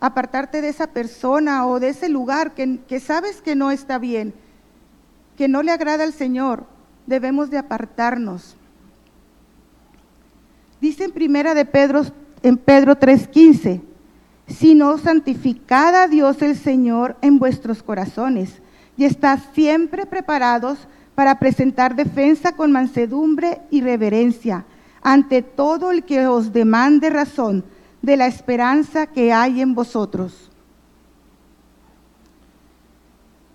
apartarte 0.00 0.62
de 0.62 0.68
esa 0.68 0.86
persona 0.86 1.66
o 1.66 1.78
de 1.80 1.90
ese 1.90 2.08
lugar 2.08 2.54
que, 2.54 2.80
que 2.88 2.98
sabes 2.98 3.42
que 3.42 3.54
no 3.54 3.70
está 3.70 3.98
bien, 3.98 4.32
que 5.36 5.48
no 5.48 5.62
le 5.62 5.70
agrada 5.70 6.04
al 6.04 6.14
Señor, 6.14 6.64
debemos 7.06 7.50
de 7.50 7.58
apartarnos. 7.58 8.56
Dice 10.80 11.04
en 11.04 11.12
primera 11.12 11.54
de 11.54 11.64
Pedro, 11.64 12.02
en 12.42 12.56
Pedro 12.56 12.98
3.15, 12.98 13.80
sino 14.46 14.98
santificad 14.98 15.94
a 15.94 16.08
Dios 16.08 16.42
el 16.42 16.56
Señor 16.56 17.16
en 17.22 17.38
vuestros 17.38 17.82
corazones 17.82 18.60
y 18.96 19.04
estad 19.04 19.38
siempre 19.54 20.06
preparados 20.06 20.78
para 21.14 21.38
presentar 21.38 21.96
defensa 21.96 22.52
con 22.52 22.72
mansedumbre 22.72 23.62
y 23.70 23.80
reverencia 23.80 24.66
ante 25.02 25.42
todo 25.42 25.90
el 25.90 26.04
que 26.04 26.26
os 26.26 26.52
demande 26.52 27.10
razón 27.10 27.64
de 28.02 28.16
la 28.16 28.26
esperanza 28.26 29.06
que 29.06 29.32
hay 29.32 29.60
en 29.60 29.74
vosotros. 29.74 30.50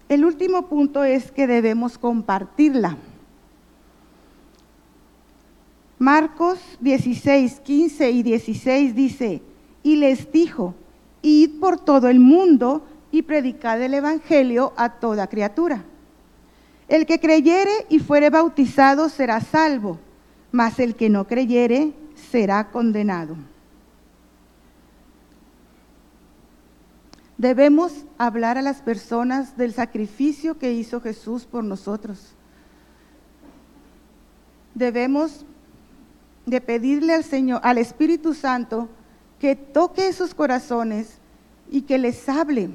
El 0.10 0.26
último 0.26 0.68
punto 0.68 1.04
es 1.04 1.32
que 1.32 1.48
debemos 1.48 1.98
compartirla. 1.98 2.98
Marcos 6.02 6.58
16, 6.80 7.60
15 7.60 8.10
y 8.10 8.24
16 8.24 8.96
dice, 8.96 9.44
y 9.84 9.98
les 9.98 10.32
dijo, 10.32 10.74
id 11.22 11.60
por 11.60 11.80
todo 11.80 12.08
el 12.08 12.20
mundo 12.20 12.84
y 13.12 13.22
predicad 13.22 13.80
el 13.80 13.94
Evangelio 13.94 14.74
a 14.78 14.94
toda 14.94 15.28
criatura. 15.28 15.84
El 16.88 17.06
que 17.06 17.20
creyere 17.20 17.70
y 17.88 18.00
fuere 18.00 18.32
bautizado 18.32 19.10
será 19.10 19.42
salvo, 19.42 20.00
mas 20.52 20.80
el 20.80 20.96
que 20.96 21.08
no 21.08 21.28
creyere 21.28 21.94
será 22.32 22.72
condenado. 22.72 23.36
Debemos 27.38 28.06
hablar 28.18 28.58
a 28.58 28.64
las 28.64 28.82
personas 28.82 29.56
del 29.56 29.72
sacrificio 29.72 30.58
que 30.58 30.74
hizo 30.74 31.00
Jesús 31.00 31.46
por 31.46 31.64
nosotros. 31.64 32.34
Debemos 34.74 35.46
de 36.46 36.62
pedirle 36.62 37.14
al 37.14 37.24
Señor, 37.24 37.62
al 37.64 37.78
Espíritu 37.78 38.34
Santo, 38.34 38.90
que 39.40 39.56
toque 39.56 40.08
esos 40.08 40.34
corazones 40.34 41.18
y 41.70 41.82
que 41.84 41.98
les 41.98 42.28
hable. 42.30 42.72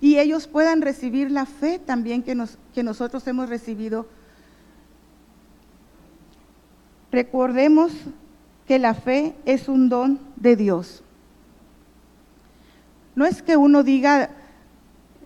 Y 0.00 0.18
ellos 0.18 0.46
puedan 0.46 0.82
recibir 0.82 1.30
la 1.30 1.44
fe 1.44 1.78
también 1.78 2.22
que, 2.22 2.36
que 2.74 2.82
nosotros 2.82 3.26
hemos 3.26 3.48
recibido. 3.48 4.06
Recordemos 7.10 7.92
que 8.66 8.78
la 8.78 8.94
fe 8.94 9.34
es 9.44 9.68
un 9.68 9.88
don 9.88 10.20
de 10.36 10.54
Dios. 10.54 11.02
No 13.16 13.24
es 13.24 13.42
que 13.42 13.56
uno 13.56 13.82
diga 13.82 14.30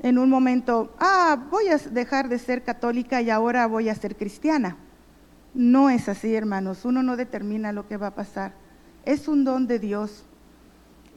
en 0.03 0.19
un 0.19 0.31
momento, 0.31 0.95
ah, 0.99 1.39
voy 1.51 1.69
a 1.69 1.77
dejar 1.77 2.29
de 2.29 2.39
ser 2.39 2.65
católica 2.65 3.21
y 3.21 3.31
ahora 3.31 3.67
voy 3.67 3.89
a 3.89 3.95
ser 3.95 4.17
cristiana. 4.17 4.77
No 5.55 5.91
es 5.91 6.09
así, 6.09 6.35
hermanos. 6.35 6.85
Uno 6.85 7.03
no 7.03 7.17
determina 7.17 7.73
lo 7.73 7.87
que 7.87 7.97
va 7.97 8.09
a 8.09 8.15
pasar. 8.15 8.55
Es 9.05 9.29
un 9.29 9.45
don 9.45 9.67
de 9.67 9.79
Dios. 9.79 10.25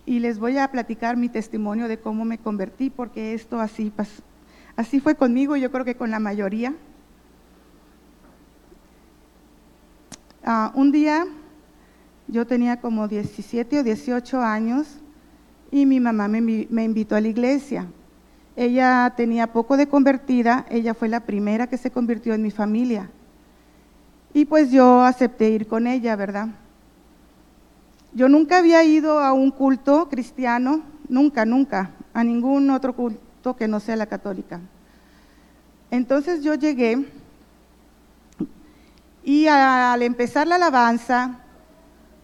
Y 0.06 0.20
les 0.20 0.40
voy 0.40 0.58
a 0.58 0.72
platicar 0.72 1.18
mi 1.18 1.30
testimonio 1.30 1.88
de 1.88 2.00
cómo 2.00 2.26
me 2.26 2.38
convertí, 2.38 2.90
porque 2.90 3.34
esto 3.34 3.60
así, 3.60 3.92
así 4.76 5.00
fue 5.00 5.16
conmigo, 5.16 5.56
yo 5.56 5.72
creo 5.72 5.86
que 5.86 5.96
con 5.96 6.12
la 6.12 6.20
mayoría. 6.20 6.76
Ah, 10.44 10.72
un 10.76 10.92
día 10.92 11.26
yo 12.28 12.46
tenía 12.46 12.80
como 12.82 13.08
17 13.08 13.80
o 13.80 13.84
18 13.84 14.42
años 14.42 15.00
y 15.72 15.88
mi 15.88 16.00
mamá 16.00 16.28
me 16.28 16.84
invitó 16.84 17.16
a 17.16 17.22
la 17.22 17.30
iglesia. 17.30 17.88
Ella 18.56 19.14
tenía 19.18 19.52
poco 19.52 19.76
de 19.76 19.88
convertida, 19.88 20.66
ella 20.70 20.94
fue 20.94 21.10
la 21.10 21.22
primera 21.22 21.68
que 21.68 21.78
se 21.78 21.90
convirtió 21.90 22.34
en 22.34 22.44
mi 22.44 22.52
familia. 22.52 23.10
Y 24.36 24.44
pues 24.44 24.70
yo 24.70 25.02
acepté 25.02 25.50
ir 25.52 25.66
con 25.66 25.88
ella, 25.88 26.18
¿verdad? 26.18 26.50
Yo 28.12 28.28
nunca 28.28 28.58
había 28.58 28.84
ido 28.84 29.20
a 29.20 29.32
un 29.32 29.50
culto 29.50 30.10
cristiano, 30.10 30.82
nunca, 31.08 31.46
nunca, 31.46 31.92
a 32.14 32.22
ningún 32.22 32.70
otro 32.70 32.94
culto 32.94 33.56
que 33.56 33.70
no 33.70 33.80
sea 33.80 33.96
la 33.96 34.08
católica. 34.08 34.60
Entonces 35.90 36.44
yo 36.44 36.54
llegué 36.54 37.08
y 39.24 39.48
al 39.48 40.02
empezar 40.02 40.48
la 40.48 40.56
alabanza, 40.56 41.40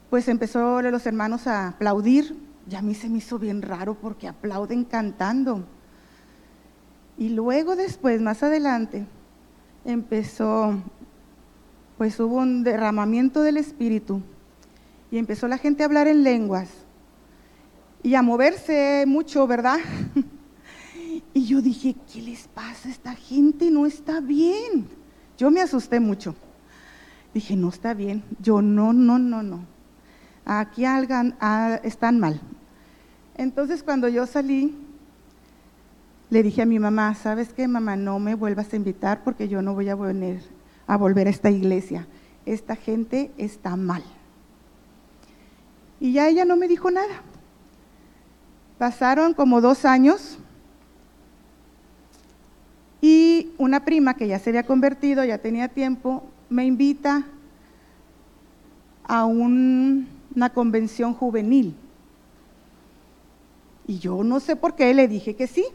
pues 0.09 0.27
empezó 0.27 0.81
los 0.81 1.05
hermanos 1.05 1.47
a 1.47 1.69
aplaudir 1.69 2.37
y 2.69 2.75
a 2.75 2.81
mí 2.81 2.93
se 2.93 3.07
me 3.07 3.19
hizo 3.19 3.39
bien 3.39 3.61
raro 3.61 3.95
porque 3.95 4.27
aplauden 4.27 4.83
cantando. 4.83 5.63
Y 7.17 7.29
luego 7.29 7.77
después, 7.77 8.19
más 8.19 8.43
adelante, 8.43 9.05
empezó, 9.85 10.75
pues 12.01 12.19
hubo 12.19 12.37
un 12.37 12.63
derramamiento 12.63 13.43
del 13.43 13.57
Espíritu 13.57 14.23
y 15.11 15.19
empezó 15.19 15.47
la 15.47 15.59
gente 15.59 15.83
a 15.83 15.85
hablar 15.85 16.07
en 16.07 16.23
lenguas 16.23 16.67
y 18.01 18.15
a 18.15 18.23
moverse 18.23 19.03
mucho, 19.05 19.45
¿verdad? 19.45 19.77
y 21.35 21.45
yo 21.45 21.61
dije, 21.61 21.95
¿qué 22.11 22.23
les 22.23 22.47
pasa 22.47 22.89
a 22.89 22.91
esta 22.91 23.13
gente? 23.13 23.69
No 23.69 23.85
está 23.85 24.19
bien. 24.19 24.87
Yo 25.37 25.51
me 25.51 25.61
asusté 25.61 25.99
mucho. 25.99 26.33
Dije, 27.35 27.55
no 27.55 27.69
está 27.69 27.93
bien. 27.93 28.23
Yo, 28.41 28.63
no, 28.63 28.93
no, 28.93 29.19
no, 29.19 29.43
no 29.43 29.63
aquí 30.43 30.85
ah, 30.85 31.79
están 31.83 32.19
mal. 32.19 32.41
Entonces 33.35 33.83
cuando 33.83 34.07
yo 34.07 34.25
salí, 34.25 34.75
le 36.31 36.41
dije 36.41 36.63
a 36.63 36.65
mi 36.65 36.79
mamá, 36.79 37.13
¿sabes 37.13 37.53
qué, 37.53 37.67
mamá? 37.67 37.95
No 37.95 38.17
me 38.17 38.33
vuelvas 38.33 38.73
a 38.73 38.75
invitar 38.75 39.23
porque 39.23 39.47
yo 39.47 39.61
no 39.61 39.75
voy 39.75 39.89
a 39.89 39.93
volver 39.93 40.41
a, 40.93 40.97
volver 40.97 41.27
a 41.27 41.29
esta 41.29 41.49
iglesia. 41.49 42.07
Esta 42.45 42.75
gente 42.75 43.31
está 43.37 43.75
mal. 43.75 44.03
Y 45.99 46.13
ya 46.13 46.27
ella 46.27 46.45
no 46.45 46.55
me 46.55 46.67
dijo 46.67 46.89
nada. 46.91 47.21
Pasaron 48.77 49.33
como 49.33 49.61
dos 49.61 49.85
años 49.85 50.39
y 53.01 53.51
una 53.57 53.85
prima 53.85 54.15
que 54.15 54.27
ya 54.27 54.39
se 54.39 54.49
había 54.49 54.65
convertido, 54.65 55.23
ya 55.23 55.37
tenía 55.37 55.67
tiempo, 55.67 56.23
me 56.49 56.65
invita 56.65 57.25
a 59.03 59.25
un 59.25 60.07
una 60.35 60.49
convención 60.49 61.13
juvenil. 61.13 61.75
Y 63.87 63.99
yo 63.99 64.23
no 64.23 64.39
sé 64.39 64.55
por 64.55 64.75
qué 64.75 64.93
le 64.93 65.07
dije 65.07 65.35
que 65.35 65.47
sí. 65.47 65.65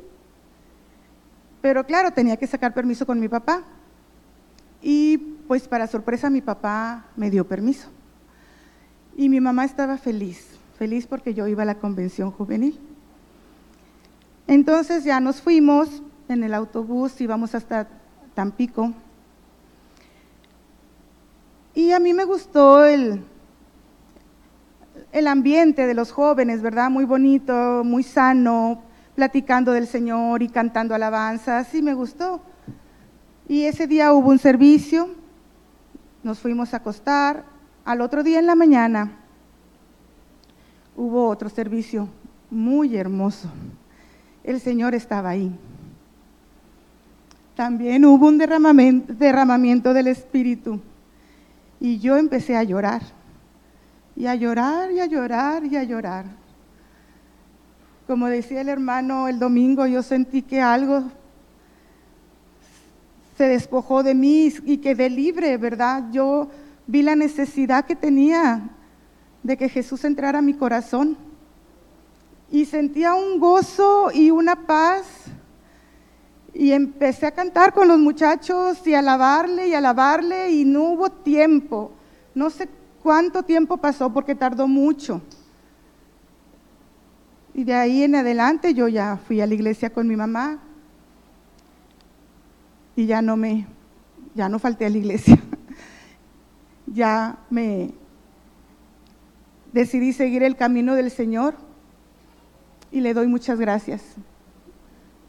Pero 1.60 1.84
claro, 1.84 2.12
tenía 2.12 2.36
que 2.36 2.46
sacar 2.46 2.72
permiso 2.72 3.06
con 3.06 3.20
mi 3.20 3.28
papá. 3.28 3.64
Y 4.88 5.18
pues 5.48 5.66
para 5.66 5.88
sorpresa 5.88 6.30
mi 6.30 6.40
papá 6.40 7.06
me 7.16 7.28
dio 7.28 7.44
permiso. 7.44 7.88
Y 9.16 9.28
mi 9.28 9.40
mamá 9.40 9.64
estaba 9.64 9.98
feliz, 9.98 10.46
feliz 10.78 11.08
porque 11.08 11.34
yo 11.34 11.48
iba 11.48 11.64
a 11.64 11.66
la 11.66 11.74
convención 11.74 12.30
juvenil. 12.30 12.78
Entonces 14.46 15.02
ya 15.02 15.18
nos 15.18 15.42
fuimos 15.42 16.04
en 16.28 16.44
el 16.44 16.54
autobús, 16.54 17.20
íbamos 17.20 17.56
hasta 17.56 17.88
Tampico. 18.34 18.92
Y 21.74 21.90
a 21.90 21.98
mí 21.98 22.14
me 22.14 22.24
gustó 22.24 22.84
el, 22.84 23.24
el 25.10 25.26
ambiente 25.26 25.88
de 25.88 25.94
los 25.94 26.12
jóvenes, 26.12 26.62
¿verdad? 26.62 26.90
Muy 26.90 27.06
bonito, 27.06 27.82
muy 27.84 28.04
sano, 28.04 28.84
platicando 29.16 29.72
del 29.72 29.88
Señor 29.88 30.44
y 30.44 30.48
cantando 30.48 30.94
alabanzas, 30.94 31.66
sí 31.66 31.82
me 31.82 31.92
gustó. 31.92 32.40
Y 33.48 33.64
ese 33.64 33.86
día 33.86 34.12
hubo 34.12 34.30
un 34.30 34.38
servicio, 34.38 35.08
nos 36.22 36.38
fuimos 36.38 36.74
a 36.74 36.78
acostar, 36.78 37.44
al 37.84 38.00
otro 38.00 38.24
día 38.24 38.40
en 38.40 38.46
la 38.46 38.56
mañana 38.56 39.12
hubo 40.96 41.28
otro 41.28 41.48
servicio 41.48 42.08
muy 42.50 42.96
hermoso. 42.96 43.48
El 44.42 44.60
Señor 44.60 44.94
estaba 44.94 45.30
ahí. 45.30 45.52
También 47.54 48.04
hubo 48.04 48.26
un 48.26 48.38
derramamiento, 48.38 49.94
del 49.94 50.08
Espíritu 50.08 50.80
y 51.80 51.98
yo 51.98 52.16
empecé 52.16 52.56
a 52.56 52.62
llorar 52.62 53.02
y 54.14 54.26
a 54.26 54.34
llorar 54.34 54.90
y 54.90 55.00
a 55.00 55.06
llorar 55.06 55.64
y 55.64 55.76
a 55.76 55.84
llorar. 55.84 56.26
Como 58.06 58.26
decía 58.26 58.60
el 58.60 58.68
hermano 58.68 59.28
el 59.28 59.38
domingo, 59.38 59.86
yo 59.86 60.02
sentí 60.02 60.42
que 60.42 60.60
algo 60.60 61.04
se 63.36 63.48
despojó 63.48 64.02
de 64.02 64.14
mí 64.14 64.52
y 64.64 64.78
quedé 64.78 65.10
libre, 65.10 65.56
¿verdad? 65.58 66.04
Yo 66.10 66.48
vi 66.86 67.02
la 67.02 67.14
necesidad 67.14 67.84
que 67.84 67.94
tenía 67.94 68.70
de 69.42 69.56
que 69.56 69.68
Jesús 69.68 70.04
entrara 70.04 70.38
a 70.38 70.42
mi 70.42 70.54
corazón. 70.54 71.16
Y 72.50 72.64
sentía 72.64 73.14
un 73.14 73.38
gozo 73.38 74.10
y 74.12 74.30
una 74.30 74.66
paz. 74.66 75.04
Y 76.54 76.72
empecé 76.72 77.26
a 77.26 77.32
cantar 77.32 77.74
con 77.74 77.88
los 77.88 77.98
muchachos 77.98 78.86
y 78.86 78.94
alabarle 78.94 79.68
y 79.68 79.74
alabarle 79.74 80.50
y 80.50 80.64
no 80.64 80.84
hubo 80.84 81.10
tiempo. 81.10 81.92
No 82.34 82.48
sé 82.48 82.68
cuánto 83.02 83.42
tiempo 83.42 83.76
pasó 83.76 84.10
porque 84.12 84.34
tardó 84.34 84.66
mucho. 84.66 85.20
Y 87.52 87.64
de 87.64 87.74
ahí 87.74 88.02
en 88.02 88.14
adelante 88.14 88.72
yo 88.72 88.88
ya 88.88 89.18
fui 89.26 89.42
a 89.42 89.46
la 89.46 89.54
iglesia 89.54 89.90
con 89.90 90.08
mi 90.08 90.16
mamá 90.16 90.65
y 92.96 93.06
ya 93.06 93.20
no 93.20 93.36
me, 93.36 93.66
ya 94.34 94.48
no 94.48 94.58
falté 94.58 94.86
a 94.86 94.90
la 94.90 94.96
iglesia. 94.96 95.38
ya 96.86 97.38
me 97.50 97.92
decidí 99.72 100.14
seguir 100.14 100.42
el 100.42 100.56
camino 100.56 100.94
del 100.94 101.10
Señor 101.10 101.54
y 102.90 103.02
le 103.02 103.12
doy 103.12 103.26
muchas 103.26 103.60
gracias 103.60 104.02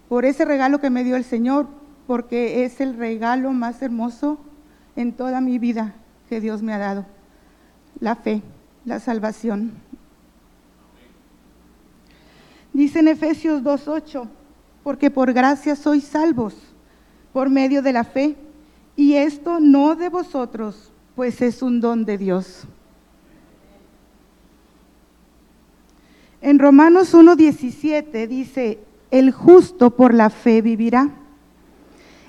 por 0.07 0.23
ese 0.23 0.45
regalo 0.45 0.79
que 0.79 0.89
me 0.89 1.03
dio 1.03 1.17
el 1.17 1.25
Señor, 1.25 1.67
porque 2.05 2.63
es 2.63 2.79
el 2.79 2.95
regalo 2.95 3.51
más 3.51 3.81
hermoso 3.81 4.39
en 4.95 5.11
toda 5.11 5.41
mi 5.41 5.59
vida 5.59 5.95
que 6.29 6.39
Dios 6.39 6.63
me 6.63 6.73
ha 6.73 6.77
dado. 6.77 7.05
La 7.99 8.15
fe, 8.15 8.41
la 8.85 9.01
salvación. 9.01 9.73
Dice 12.71 12.99
en 12.99 13.09
Efesios 13.09 13.63
2.8, 13.63 14.29
porque 14.83 15.11
por 15.11 15.33
gracia 15.33 15.75
sois 15.75 16.05
salvos 16.05 16.55
por 17.37 17.51
medio 17.51 17.83
de 17.83 17.93
la 17.93 18.03
fe, 18.03 18.35
y 18.95 19.13
esto 19.13 19.59
no 19.59 19.95
de 19.95 20.09
vosotros, 20.09 20.91
pues 21.15 21.39
es 21.43 21.61
un 21.61 21.79
don 21.79 22.03
de 22.03 22.17
Dios. 22.17 22.63
En 26.41 26.57
Romanos 26.57 27.13
1.17 27.13 28.27
dice, 28.27 28.79
el 29.11 29.31
justo 29.31 29.91
por 29.91 30.15
la 30.15 30.31
fe 30.31 30.63
vivirá. 30.63 31.11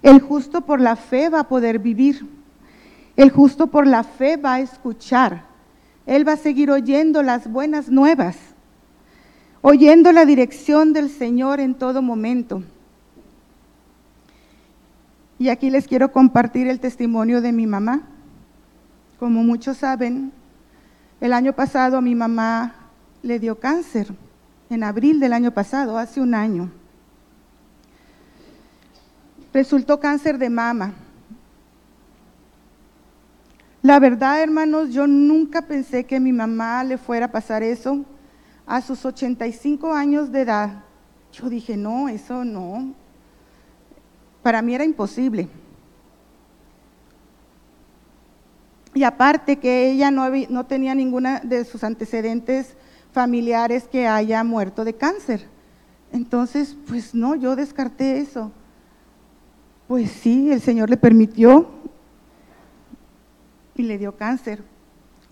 El 0.03 0.21
justo 0.21 0.61
por 0.61 0.79
la 0.79 0.95
fe 0.95 1.31
va 1.31 1.41
a 1.41 1.49
poder 1.49 1.79
vivir. 1.79 2.27
El 3.17 3.31
justo 3.31 3.69
por 3.69 3.87
la 3.87 4.05
fe 4.05 4.37
va 4.37 4.57
a 4.57 4.61
escuchar. 4.61 5.47
Él 6.05 6.29
va 6.29 6.33
a 6.33 6.37
seguir 6.37 6.71
oyendo 6.71 7.23
las 7.23 7.51
buenas 7.51 7.89
nuevas, 7.89 8.37
oyendo 9.63 10.13
la 10.13 10.27
dirección 10.27 10.93
del 10.93 11.09
Señor 11.09 11.61
en 11.61 11.77
todo 11.77 12.03
momento. 12.03 12.63
Y 15.39 15.51
aquí 15.51 15.71
les 15.71 15.87
quiero 15.87 16.11
compartir 16.11 16.67
el 16.67 16.81
testimonio 16.81 17.41
de 17.41 17.53
mi 17.53 17.67
mamá. 17.67 18.03
Como 19.19 19.45
muchos 19.45 19.79
saben, 19.79 20.33
el 21.21 21.33
año 21.33 21.53
pasado 21.53 22.01
mi 22.01 22.15
mamá 22.15 22.75
le 23.23 23.39
dio 23.39 23.59
cáncer, 23.59 24.09
en 24.71 24.83
abril 24.83 25.21
del 25.21 25.33
año 25.33 25.53
pasado, 25.53 25.97
hace 25.97 26.21
un 26.21 26.35
año. 26.35 26.71
Resultó 29.53 29.99
cáncer 30.01 30.39
de 30.39 30.51
mama. 30.51 30.93
La 33.83 34.01
verdad, 34.01 34.43
hermanos, 34.43 34.91
yo 34.91 35.07
nunca 35.07 35.63
pensé 35.63 36.05
que 36.05 36.17
a 36.17 36.21
mi 36.21 36.33
mamá 36.33 36.83
le 36.83 36.99
fuera 36.99 37.27
a 37.27 37.33
pasar 37.33 37.63
eso 37.63 38.05
a 38.67 38.81
sus 38.83 39.05
85 39.05 39.95
años 39.95 40.31
de 40.31 40.43
edad. 40.43 40.85
Yo 41.33 41.49
dije, 41.49 41.77
no, 41.77 42.09
eso 42.09 42.45
no. 42.45 42.93
Para 44.43 44.63
mí 44.63 44.75
era 44.75 44.85
imposible. 44.85 45.49
Y 48.95 49.05
aparte 49.05 49.57
que 49.57 49.91
ella 49.91 50.11
no, 50.11 50.29
no 50.49 50.67
tenía 50.67 50.95
ninguna 50.95 51.41
de 51.41 51.65
sus 51.65 51.85
antecedentes 51.85 52.75
familiares 53.13 53.89
que 53.89 54.07
haya 54.07 54.43
muerto 54.45 54.85
de 54.85 54.95
cáncer. 54.95 55.47
Entonces, 56.13 56.77
pues 56.87 57.15
no, 57.15 57.35
yo 57.35 57.57
descarté 57.57 58.19
eso. 58.19 58.51
Pues 59.87 60.11
sí, 60.11 60.51
el 60.51 60.61
Señor 60.61 60.91
le 60.91 60.97
permitió 60.97 61.69
y 63.75 63.83
le 63.83 63.99
dio 63.99 64.17
cáncer. 64.17 64.63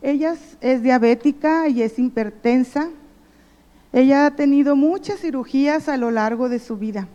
Ella 0.03 0.35
es 0.61 0.83
diabética 0.83 1.69
y 1.69 1.83
es 1.83 1.99
hipertensa. 1.99 2.91
Ella 3.93 4.27
ha 4.27 4.37
tenido 4.37 4.77
muchas 4.77 5.21
cirugías 5.21 5.89
a 5.89 5.97
lo 5.97 6.11
largo 6.11 6.49
de 6.49 6.59
su 6.59 6.77
vida, 6.77 7.09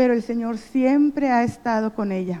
pero 0.00 0.14
el 0.14 0.22
Señor 0.22 0.56
siempre 0.56 1.28
ha 1.28 1.44
estado 1.44 1.92
con 1.94 2.10
ella. 2.10 2.40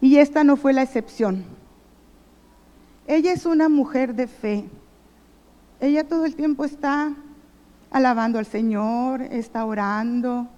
Y 0.00 0.16
esta 0.16 0.42
no 0.42 0.56
fue 0.56 0.72
la 0.72 0.82
excepción. 0.82 1.44
Ella 3.06 3.32
es 3.32 3.46
una 3.46 3.68
mujer 3.68 4.16
de 4.16 4.26
fe. 4.26 4.64
Ella 5.78 6.02
todo 6.02 6.24
el 6.26 6.34
tiempo 6.34 6.64
está 6.64 7.14
alabando 7.92 8.40
al 8.40 8.46
Señor, 8.46 9.22
está 9.22 9.64
orando, 9.64 10.48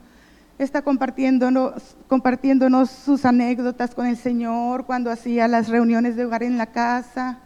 está 0.58 0.80
compartiéndonos, 0.80 1.94
compartiéndonos 2.06 2.88
sus 2.88 3.26
anécdotas 3.26 3.94
con 3.94 4.06
el 4.06 4.16
Señor 4.16 4.86
cuando 4.86 5.10
hacía 5.10 5.46
las 5.46 5.68
reuniones 5.68 6.16
de 6.16 6.24
hogar 6.24 6.42
en 6.42 6.56
la 6.56 6.68
casa. 6.72 7.40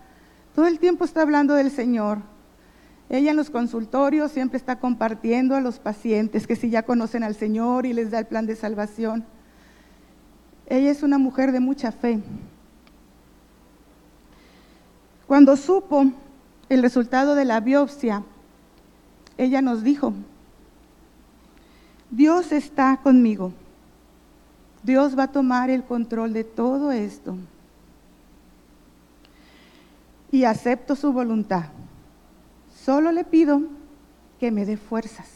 Todo 0.54 0.68
el 0.68 0.78
tiempo 0.78 1.04
está 1.04 1.22
hablando 1.22 1.54
del 1.54 1.72
Señor. 1.72 2.30
Ella 3.08 3.30
en 3.30 3.36
los 3.36 3.50
consultorios 3.50 4.32
siempre 4.32 4.56
está 4.56 4.78
compartiendo 4.78 5.54
a 5.54 5.60
los 5.60 5.78
pacientes 5.78 6.46
que 6.46 6.56
si 6.56 6.70
ya 6.70 6.82
conocen 6.82 7.22
al 7.22 7.34
Señor 7.34 7.84
y 7.84 7.92
les 7.92 8.10
da 8.10 8.18
el 8.18 8.26
plan 8.26 8.46
de 8.46 8.56
salvación. 8.56 9.24
Ella 10.66 10.90
es 10.90 11.02
una 11.02 11.18
mujer 11.18 11.52
de 11.52 11.60
mucha 11.60 11.92
fe. 11.92 12.20
Cuando 15.26 15.56
supo 15.56 16.06
el 16.68 16.82
resultado 16.82 17.34
de 17.34 17.44
la 17.44 17.60
biopsia, 17.60 18.22
ella 19.36 19.60
nos 19.60 19.82
dijo, 19.82 20.14
Dios 22.10 22.52
está 22.52 22.98
conmigo. 23.02 23.52
Dios 24.82 25.18
va 25.18 25.24
a 25.24 25.32
tomar 25.32 25.70
el 25.70 25.84
control 25.84 26.32
de 26.32 26.44
todo 26.44 26.92
esto. 26.92 27.36
Y 30.30 30.44
acepto 30.44 30.96
su 30.96 31.12
voluntad. 31.12 31.64
Solo 32.84 33.12
le 33.12 33.22
pido 33.22 33.62
que 34.40 34.50
me 34.50 34.66
dé 34.66 34.76
fuerzas. 34.76 35.28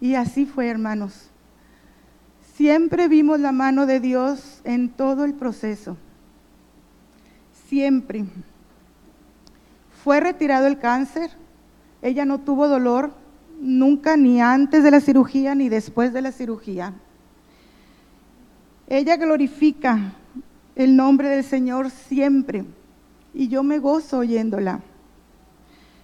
Y 0.00 0.16
así 0.16 0.46
fue, 0.46 0.68
hermanos. 0.68 1.30
Siempre 2.54 3.06
vimos 3.06 3.38
la 3.38 3.52
mano 3.52 3.86
de 3.86 4.00
Dios 4.00 4.60
en 4.64 4.88
todo 4.88 5.24
el 5.24 5.34
proceso. 5.34 5.96
Siempre. 7.68 8.24
Fue 10.02 10.18
retirado 10.18 10.66
el 10.66 10.80
cáncer. 10.80 11.30
Ella 12.02 12.24
no 12.24 12.40
tuvo 12.40 12.66
dolor 12.66 13.12
nunca, 13.60 14.16
ni 14.16 14.40
antes 14.40 14.82
de 14.82 14.90
la 14.90 15.00
cirugía, 15.00 15.54
ni 15.54 15.68
después 15.68 16.12
de 16.12 16.22
la 16.22 16.32
cirugía. 16.32 16.94
Ella 18.88 19.16
glorifica 19.16 20.14
el 20.74 20.96
nombre 20.96 21.28
del 21.28 21.44
Señor 21.44 21.90
siempre. 21.90 22.64
Y 23.32 23.46
yo 23.46 23.62
me 23.62 23.78
gozo 23.78 24.18
oyéndola. 24.18 24.80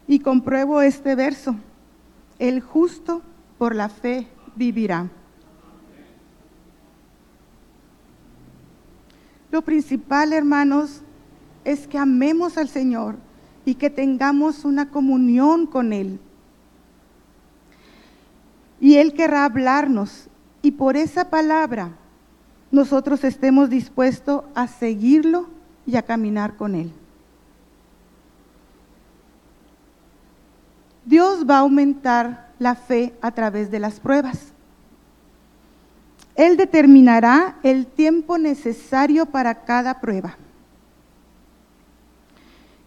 Y 0.08 0.18
compruebo 0.18 0.82
este 0.82 1.14
verso. 1.14 1.54
El 2.40 2.60
justo 2.60 3.22
por 3.58 3.76
la 3.76 3.88
fe 3.88 4.26
vivirá. 4.56 5.08
Lo 9.50 9.62
principal, 9.62 10.32
hermanos, 10.32 11.02
es 11.64 11.86
que 11.86 11.98
amemos 11.98 12.58
al 12.58 12.68
Señor 12.68 13.16
y 13.64 13.74
que 13.74 13.90
tengamos 13.90 14.64
una 14.64 14.90
comunión 14.90 15.66
con 15.66 15.92
Él. 15.92 16.18
Y 18.80 18.96
Él 18.96 19.12
querrá 19.12 19.44
hablarnos 19.44 20.28
y 20.62 20.72
por 20.72 20.96
esa 20.96 21.28
palabra 21.30 21.90
nosotros 22.70 23.24
estemos 23.24 23.70
dispuestos 23.70 24.44
a 24.54 24.68
seguirlo 24.68 25.48
y 25.86 25.96
a 25.96 26.02
caminar 26.02 26.56
con 26.56 26.74
Él. 26.74 26.92
Dios 31.08 31.46
va 31.48 31.56
a 31.56 31.60
aumentar 31.60 32.50
la 32.58 32.74
fe 32.74 33.14
a 33.22 33.30
través 33.30 33.70
de 33.70 33.80
las 33.80 33.98
pruebas. 33.98 34.52
Él 36.34 36.58
determinará 36.58 37.56
el 37.62 37.86
tiempo 37.86 38.36
necesario 38.36 39.24
para 39.24 39.64
cada 39.64 40.02
prueba. 40.02 40.36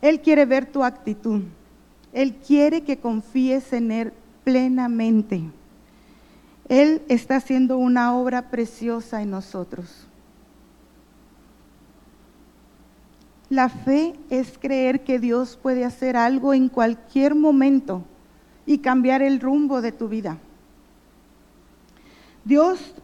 Él 0.03 0.21
quiere 0.21 0.45
ver 0.45 0.67
tu 0.67 0.83
actitud. 0.83 1.41
Él 2.13 2.35
quiere 2.35 2.83
que 2.83 2.99
confíes 2.99 3.73
en 3.73 3.91
Él 3.91 4.13
plenamente. 4.43 5.41
Él 6.69 7.01
está 7.07 7.37
haciendo 7.37 7.79
una 7.79 8.15
obra 8.15 8.51
preciosa 8.51 9.23
en 9.23 9.31
nosotros. 9.31 10.05
La 13.49 13.67
fe 13.67 14.13
es 14.29 14.59
creer 14.59 15.03
que 15.03 15.17
Dios 15.17 15.57
puede 15.59 15.85
hacer 15.85 16.15
algo 16.15 16.53
en 16.53 16.69
cualquier 16.69 17.33
momento 17.33 18.05
y 18.71 18.77
cambiar 18.77 19.21
el 19.21 19.41
rumbo 19.41 19.81
de 19.81 19.91
tu 19.91 20.07
vida. 20.07 20.37
Dios 22.45 22.95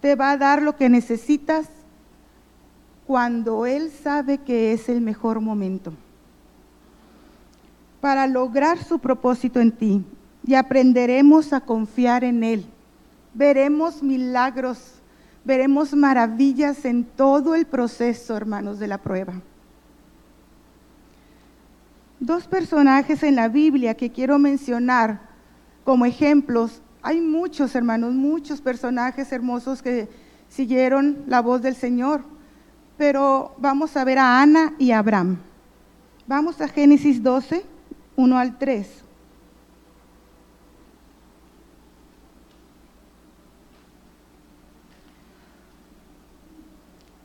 te 0.00 0.14
va 0.14 0.30
a 0.30 0.36
dar 0.36 0.62
lo 0.62 0.76
que 0.76 0.88
necesitas 0.88 1.68
cuando 3.06 3.66
Él 3.66 3.90
sabe 3.90 4.38
que 4.38 4.72
es 4.72 4.88
el 4.88 5.00
mejor 5.00 5.40
momento 5.40 5.92
para 8.00 8.26
lograr 8.26 8.82
su 8.82 9.00
propósito 9.00 9.60
en 9.60 9.72
ti 9.72 10.04
y 10.46 10.54
aprenderemos 10.54 11.52
a 11.52 11.60
confiar 11.60 12.22
en 12.22 12.44
Él. 12.44 12.66
Veremos 13.34 14.02
milagros, 14.02 14.78
veremos 15.44 15.94
maravillas 15.94 16.84
en 16.84 17.04
todo 17.04 17.54
el 17.54 17.66
proceso, 17.66 18.36
hermanos, 18.36 18.78
de 18.78 18.86
la 18.88 18.98
prueba 18.98 19.34
dos 22.22 22.46
personajes 22.46 23.24
en 23.24 23.34
la 23.34 23.48
Biblia 23.48 23.94
que 23.94 24.10
quiero 24.10 24.38
mencionar 24.38 25.20
como 25.84 26.06
ejemplos. 26.06 26.80
Hay 27.02 27.20
muchos, 27.20 27.74
hermanos, 27.74 28.14
muchos 28.14 28.60
personajes 28.60 29.32
hermosos 29.32 29.82
que 29.82 30.08
siguieron 30.48 31.24
la 31.26 31.40
voz 31.40 31.62
del 31.62 31.74
Señor. 31.74 32.22
Pero 32.96 33.54
vamos 33.58 33.96
a 33.96 34.04
ver 34.04 34.18
a 34.18 34.40
Ana 34.40 34.74
y 34.78 34.92
a 34.92 35.00
Abraham. 35.00 35.38
Vamos 36.28 36.60
a 36.60 36.68
Génesis 36.68 37.20
12, 37.20 37.64
1 38.14 38.38
al 38.38 38.56
3. 38.56 39.02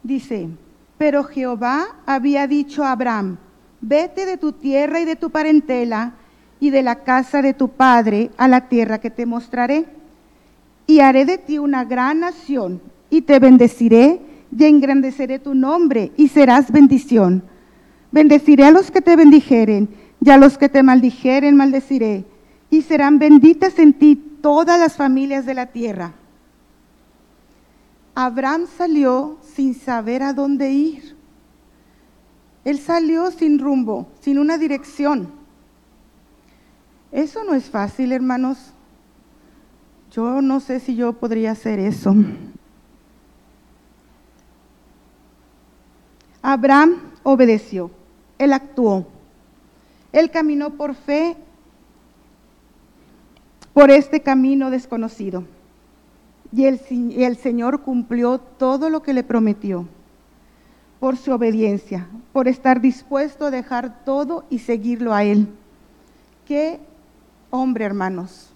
Dice, 0.01 0.49
pero 0.97 1.23
Jehová 1.25 1.97
había 2.05 2.47
dicho 2.47 2.83
a 2.83 2.93
Abraham, 2.93 3.37
vete 3.81 4.25
de 4.25 4.37
tu 4.37 4.51
tierra 4.51 4.99
y 4.99 5.05
de 5.05 5.15
tu 5.15 5.29
parentela 5.29 6.13
y 6.59 6.69
de 6.69 6.81
la 6.81 7.03
casa 7.03 7.41
de 7.41 7.53
tu 7.53 7.69
padre 7.69 8.31
a 8.37 8.47
la 8.47 8.69
tierra 8.69 8.99
que 8.99 9.09
te 9.09 9.25
mostraré. 9.25 9.85
Y 10.85 10.99
haré 11.01 11.25
de 11.25 11.37
ti 11.37 11.57
una 11.57 11.83
gran 11.83 12.21
nación 12.21 12.81
y 13.09 13.21
te 13.21 13.39
bendeciré 13.39 14.21
y 14.57 14.63
engrandeceré 14.63 15.39
tu 15.39 15.53
nombre 15.53 16.11
y 16.15 16.29
serás 16.29 16.71
bendición. 16.71 17.43
Bendeciré 18.11 18.63
a 18.63 18.71
los 18.71 18.89
que 18.89 19.01
te 19.01 19.15
bendijeren 19.15 19.89
y 20.23 20.29
a 20.29 20.37
los 20.37 20.57
que 20.57 20.69
te 20.69 20.83
maldijeren 20.83 21.55
maldeciré. 21.55 22.25
Y 22.69 22.81
serán 22.81 23.19
benditas 23.19 23.79
en 23.79 23.93
ti 23.93 24.15
todas 24.41 24.79
las 24.79 24.95
familias 24.95 25.45
de 25.45 25.53
la 25.53 25.67
tierra. 25.67 26.13
Abraham 28.15 28.65
salió 28.77 29.37
sin 29.55 29.73
saber 29.73 30.23
a 30.23 30.33
dónde 30.33 30.71
ir. 30.71 31.16
Él 32.65 32.79
salió 32.79 33.31
sin 33.31 33.59
rumbo, 33.59 34.07
sin 34.19 34.39
una 34.39 34.57
dirección. 34.57 35.29
Eso 37.11 37.43
no 37.43 37.53
es 37.53 37.69
fácil, 37.69 38.11
hermanos. 38.11 38.73
Yo 40.11 40.41
no 40.41 40.59
sé 40.59 40.79
si 40.79 40.95
yo 40.95 41.13
podría 41.13 41.51
hacer 41.51 41.79
eso. 41.79 42.15
Abraham 46.41 47.01
obedeció, 47.23 47.91
él 48.37 48.53
actuó, 48.53 49.05
él 50.13 50.31
caminó 50.31 50.75
por 50.75 50.95
fe 50.95 51.35
por 53.73 53.91
este 53.91 54.21
camino 54.21 54.71
desconocido. 54.71 55.43
Y 56.53 56.65
el, 56.65 56.79
y 56.89 57.23
el, 57.23 57.35
Señor 57.35 57.81
cumplió 57.81 58.39
todo 58.39 58.89
lo 58.89 59.03
que 59.03 59.13
le 59.13 59.23
prometió 59.23 59.87
por 60.99 61.17
su 61.17 61.31
obediencia, 61.31 62.07
por 62.33 62.47
estar 62.47 62.81
dispuesto 62.81 63.45
a 63.45 63.51
dejar 63.51 64.03
todo 64.03 64.45
y 64.49 64.59
seguirlo 64.59 65.13
a 65.13 65.23
Él. 65.23 65.47
Qué 66.45 66.79
hombre, 67.49 67.85
hermanos, 67.85 68.49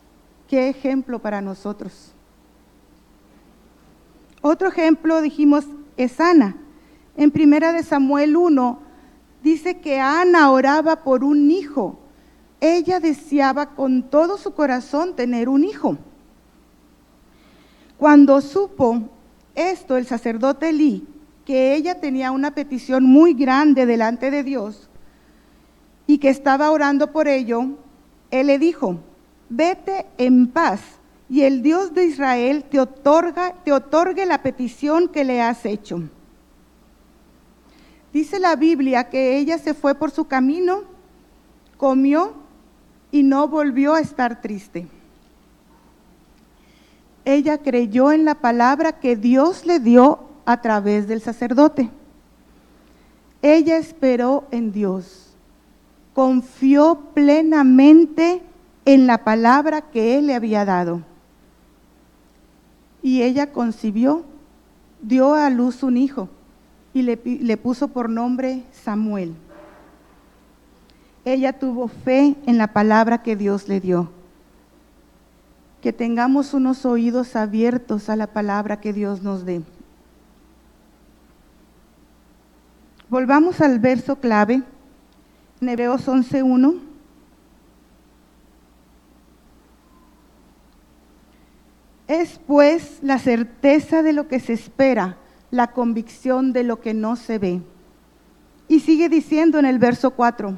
qué 0.47 0.69
ejemplo 0.69 1.19
para 1.19 1.41
nosotros. 1.41 2.13
Otro 4.41 4.69
ejemplo, 4.69 5.21
dijimos, 5.21 5.65
es 5.97 6.19
Ana. 6.19 6.55
En 7.15 7.29
primera 7.29 7.73
de 7.73 7.83
Samuel 7.83 8.35
1 8.35 8.79
dice 9.43 9.79
que 9.79 9.99
Ana 9.99 10.51
oraba 10.51 11.03
por 11.03 11.23
un 11.23 11.51
hijo. 11.51 11.99
Ella 12.59 12.99
deseaba 12.99 13.67
con 13.67 14.03
todo 14.03 14.37
su 14.37 14.53
corazón 14.53 15.15
tener 15.15 15.49
un 15.49 15.63
hijo. 15.63 15.97
Cuando 17.97 18.41
supo 18.41 19.09
esto 19.53 19.97
el 19.97 20.07
sacerdote 20.07 20.69
Elí, 20.69 21.07
que 21.51 21.75
ella 21.75 21.99
tenía 21.99 22.31
una 22.31 22.51
petición 22.51 23.03
muy 23.03 23.33
grande 23.33 23.85
delante 23.85 24.31
de 24.31 24.41
Dios 24.41 24.87
y 26.07 26.17
que 26.17 26.29
estaba 26.29 26.71
orando 26.71 27.11
por 27.11 27.27
ello, 27.27 27.71
él 28.29 28.47
le 28.47 28.57
dijo, 28.57 29.01
vete 29.49 30.05
en 30.17 30.47
paz 30.47 30.79
y 31.29 31.41
el 31.41 31.61
Dios 31.61 31.93
de 31.93 32.05
Israel 32.05 32.63
te, 32.63 32.79
otorga, 32.79 33.53
te 33.65 33.73
otorgue 33.73 34.25
la 34.25 34.41
petición 34.41 35.09
que 35.09 35.25
le 35.25 35.41
has 35.41 35.65
hecho. 35.65 36.03
Dice 38.13 38.39
la 38.39 38.55
Biblia 38.55 39.09
que 39.09 39.37
ella 39.37 39.57
se 39.57 39.73
fue 39.73 39.93
por 39.93 40.11
su 40.11 40.27
camino, 40.27 40.83
comió 41.75 42.31
y 43.11 43.23
no 43.23 43.49
volvió 43.49 43.95
a 43.95 43.99
estar 43.99 44.39
triste. 44.39 44.87
Ella 47.25 47.57
creyó 47.57 48.13
en 48.13 48.23
la 48.23 48.35
palabra 48.35 49.01
que 49.01 49.17
Dios 49.17 49.65
le 49.65 49.81
dio 49.81 50.30
a 50.51 50.61
través 50.61 51.07
del 51.07 51.21
sacerdote. 51.21 51.89
Ella 53.41 53.77
esperó 53.77 54.45
en 54.51 54.71
Dios, 54.71 55.35
confió 56.13 56.99
plenamente 57.13 58.41
en 58.85 59.07
la 59.07 59.23
palabra 59.23 59.81
que 59.81 60.17
Él 60.17 60.27
le 60.27 60.35
había 60.35 60.65
dado. 60.65 61.01
Y 63.01 63.23
ella 63.23 63.51
concibió, 63.51 64.23
dio 65.01 65.33
a 65.33 65.49
luz 65.49 65.81
un 65.81 65.97
hijo 65.97 66.29
y 66.93 67.01
le, 67.01 67.19
le 67.23 67.57
puso 67.57 67.87
por 67.87 68.09
nombre 68.09 68.63
Samuel. 68.71 69.33
Ella 71.25 71.53
tuvo 71.53 71.87
fe 71.87 72.35
en 72.45 72.57
la 72.57 72.73
palabra 72.73 73.23
que 73.23 73.35
Dios 73.35 73.67
le 73.67 73.79
dio. 73.79 74.11
Que 75.81 75.93
tengamos 75.93 76.53
unos 76.53 76.85
oídos 76.85 77.35
abiertos 77.35 78.09
a 78.09 78.15
la 78.15 78.27
palabra 78.27 78.79
que 78.79 78.93
Dios 78.93 79.23
nos 79.23 79.45
dé. 79.45 79.63
Volvamos 83.11 83.59
al 83.59 83.79
verso 83.79 84.21
clave, 84.21 84.63
en 85.59 85.67
Hebreos 85.67 86.07
11.1. 86.07 86.79
Es 92.07 92.39
pues 92.47 92.99
la 93.01 93.19
certeza 93.19 94.01
de 94.01 94.13
lo 94.13 94.29
que 94.29 94.39
se 94.39 94.53
espera 94.53 95.17
la 95.49 95.73
convicción 95.73 96.53
de 96.53 96.63
lo 96.63 96.79
que 96.79 96.93
no 96.93 97.17
se 97.17 97.37
ve. 97.37 97.61
Y 98.69 98.79
sigue 98.79 99.09
diciendo 99.09 99.59
en 99.59 99.65
el 99.65 99.77
verso 99.77 100.11
4, 100.11 100.57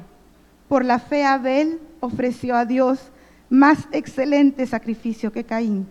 por 0.68 0.84
la 0.84 1.00
fe 1.00 1.24
Abel 1.24 1.80
ofreció 1.98 2.54
a 2.54 2.66
Dios 2.66 3.00
más 3.50 3.88
excelente 3.90 4.64
sacrificio 4.68 5.32
que 5.32 5.42
Caín. 5.42 5.88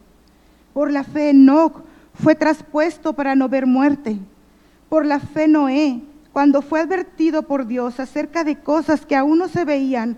Por 0.73 0.91
la 0.91 1.03
fe 1.03 1.31
Enoch 1.31 1.83
fue 2.13 2.35
traspuesto 2.35 3.11
para 3.11 3.35
no 3.35 3.49
ver 3.49 3.65
muerte. 3.65 4.17
Por 4.87 5.05
la 5.05 5.19
fe 5.19 5.49
Noé, 5.49 6.01
cuando 6.33 6.63
fue 6.63 6.81
advertido 6.81 7.43
por 7.43 7.67
Dios 7.67 7.99
acerca 7.99 8.43
de 8.43 8.59
cosas 8.59 9.05
que 9.05 9.15
aún 9.15 9.37
no 9.37 9.47
se 9.47 9.65
veían, 9.65 10.17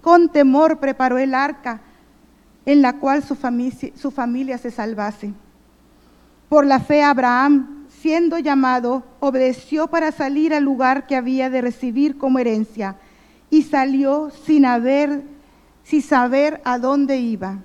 con, 0.00 0.30
temor 0.30 0.78
preparó 0.78 1.18
el 1.18 1.34
arca 1.34 1.82
en 2.64 2.80
la 2.80 2.94
cual 2.94 3.22
su 3.22 3.34
familia, 3.34 3.92
su 3.94 4.10
familia 4.10 4.56
se 4.56 4.70
salvase. 4.70 5.34
Por 6.48 6.64
la 6.64 6.80
fe 6.80 7.02
Abraham, 7.02 7.86
siendo 7.88 8.38
llamado, 8.38 9.04
obedeció 9.20 9.88
para 9.88 10.12
salir 10.12 10.54
al 10.54 10.64
lugar 10.64 11.06
que 11.06 11.16
había 11.16 11.50
de 11.50 11.60
recibir 11.60 12.16
como 12.16 12.38
herencia 12.38 12.96
y 13.50 13.62
salió 13.62 14.30
sin 14.46 14.64
haber, 14.64 15.24
sin 15.82 16.00
saber 16.00 16.62
a 16.64 16.78
dónde 16.78 17.18
iba. 17.18 17.58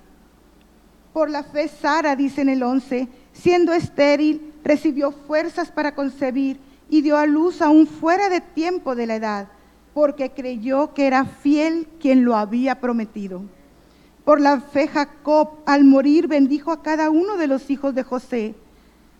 Por 1.14 1.30
la 1.30 1.44
fe 1.44 1.70
Sara, 1.70 2.16
dice 2.18 2.42
en 2.42 2.50
el 2.50 2.64
11, 2.64 3.08
siendo 3.32 3.72
estéril, 3.74 4.54
recibió 4.64 5.12
fuerzas 5.12 5.72
para 5.72 5.96
concebir 5.96 6.60
y 6.94 7.02
dio 7.02 7.18
a 7.18 7.26
luz 7.26 7.62
aún 7.62 7.88
fuera 7.88 8.30
de 8.30 8.40
tiempo 8.40 8.96
de 8.96 9.08
la 9.08 9.16
edad, 9.16 9.48
porque 9.94 10.30
creyó 10.30 10.94
que 10.94 11.08
era 11.08 11.26
fiel 11.26 11.88
quien 12.00 12.24
lo 12.24 12.36
había 12.36 12.80
prometido. 12.80 13.42
Por 14.24 14.40
la 14.40 14.62
fe 14.62 14.88
Jacob, 14.88 15.50
al 15.66 15.84
morir, 15.84 16.28
bendijo 16.28 16.72
a 16.72 16.84
cada 16.84 17.10
uno 17.10 17.38
de 17.38 17.48
los 17.48 17.70
hijos 17.72 17.96
de 17.96 18.04
José 18.04 18.56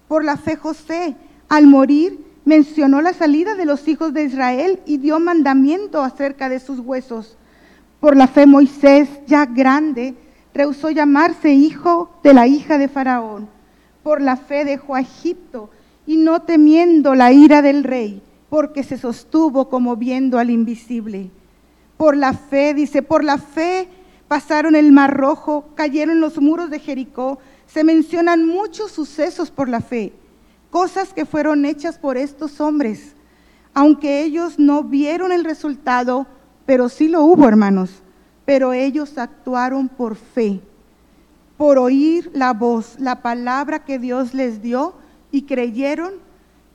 por 0.08 0.24
la 0.24 0.38
fe 0.38 0.56
José, 0.56 1.16
al 1.50 1.66
morir, 1.66 2.24
mencionó 2.46 3.02
la 3.02 3.14
salida 3.14 3.56
de 3.56 3.66
los 3.66 3.88
hijos 3.88 4.14
de 4.14 4.26
Israel 4.26 4.80
y 4.86 4.98
dio 4.98 5.20
mandamiento 5.20 6.04
acerca 6.04 6.50
de 6.50 6.60
sus 6.60 6.78
huesos. 6.78 7.36
Por 8.00 8.16
la 8.16 8.28
fe 8.28 8.46
Moisés, 8.46 9.10
ya 9.26 9.48
grande, 9.48 10.14
rehusó 10.54 10.92
llamarse 10.92 11.52
hijo 11.52 12.12
de 12.22 12.36
la 12.36 12.46
hija 12.46 12.78
de 12.78 12.90
Faraón. 12.90 13.50
Por 14.04 14.22
la 14.22 14.38
fe 14.38 14.66
dejó 14.66 14.94
a 14.94 15.02
Egipto 15.02 15.72
y 16.06 16.18
no 16.18 16.42
temiendo 16.42 17.16
la 17.16 17.32
ira 17.32 17.62
del 17.62 17.84
rey, 17.84 18.22
porque 18.50 18.84
se 18.84 18.98
sostuvo 18.98 19.70
como 19.70 19.96
viendo 19.96 20.38
al 20.38 20.50
invisible. 20.50 21.30
Por 21.98 22.18
la 22.18 22.34
fe, 22.34 22.74
dice, 22.74 23.02
por 23.02 23.24
la 23.24 23.38
fe 23.38 23.88
pasaron 24.28 24.76
el 24.76 24.92
mar 24.92 25.16
rojo, 25.16 25.66
cayeron 25.76 26.20
los 26.20 26.40
muros 26.40 26.70
de 26.70 26.80
Jericó, 26.80 27.40
se 27.68 27.84
mencionan 27.84 28.48
muchos 28.48 28.92
sucesos 28.92 29.52
por 29.52 29.70
la 29.70 29.82
fe, 29.82 30.14
cosas 30.70 31.14
que 31.14 31.26
fueron 31.26 31.66
hechas 31.66 31.98
por 31.98 32.18
estos 32.18 32.60
hombres, 32.60 33.16
aunque 33.74 34.24
ellos 34.24 34.60
no 34.60 34.84
vieron 34.84 35.32
el 35.32 35.44
resultado, 35.44 36.28
pero 36.66 36.90
sí 36.90 37.08
lo 37.08 37.24
hubo, 37.24 37.48
hermanos. 37.48 38.02
Pero 38.46 38.74
ellos 38.74 39.18
actuaron 39.18 39.88
por 39.88 40.16
fe, 40.16 40.60
por 41.58 41.78
oír 41.78 42.30
la 42.34 42.54
voz, 42.54 43.00
la 43.00 43.22
palabra 43.22 43.86
que 43.86 44.00
Dios 44.00 44.34
les 44.34 44.62
dio 44.62 44.96
y 45.34 45.42
creyeron, 45.42 46.14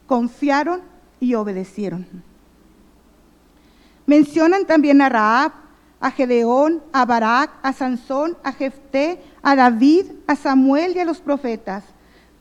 confiaron 0.07 0.81
y 1.21 1.35
obedecieron. 1.35 2.07
Mencionan 4.05 4.67
también 4.67 5.01
a 5.01 5.09
Raab, 5.09 5.53
a 6.01 6.11
Gedeón, 6.11 6.83
a 6.93 7.05
Barak, 7.05 7.51
a 7.63 7.73
Sansón, 7.73 8.37
a 8.43 8.53
Jefté, 8.53 9.23
a 9.43 9.55
David, 9.55 10.07
a 10.27 10.35
Samuel 10.35 10.97
y 10.97 10.99
a 10.99 11.05
los 11.05 11.21
profetas. 11.21 11.85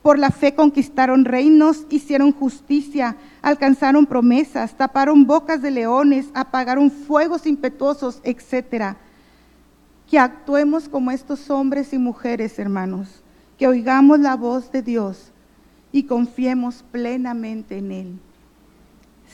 Por 0.02 0.18
la 0.18 0.30
fe 0.30 0.56
conquistaron 0.56 1.24
reinos, 1.24 1.86
hicieron 1.88 2.32
justicia, 2.32 3.16
alcanzaron 3.40 4.04
promesas, 4.04 4.76
taparon 4.76 5.24
bocas 5.24 5.62
de 5.62 5.70
leones, 5.70 6.30
apagaron 6.34 6.90
fuegos 6.90 7.46
impetuosos, 7.46 8.20
etc. 8.24 8.96
Que 10.10 10.18
actuemos 10.18 10.88
como 10.88 11.12
estos 11.12 11.48
hombres 11.48 11.92
y 11.92 11.98
mujeres, 11.98 12.58
hermanos, 12.58 13.22
que 13.56 13.68
oigamos 13.68 14.18
la 14.18 14.34
voz 14.34 14.72
de 14.72 14.82
Dios 14.82 15.32
y 15.92 16.04
confiemos 16.04 16.84
plenamente 16.90 17.78
en 17.78 17.92
Él. 17.92 18.18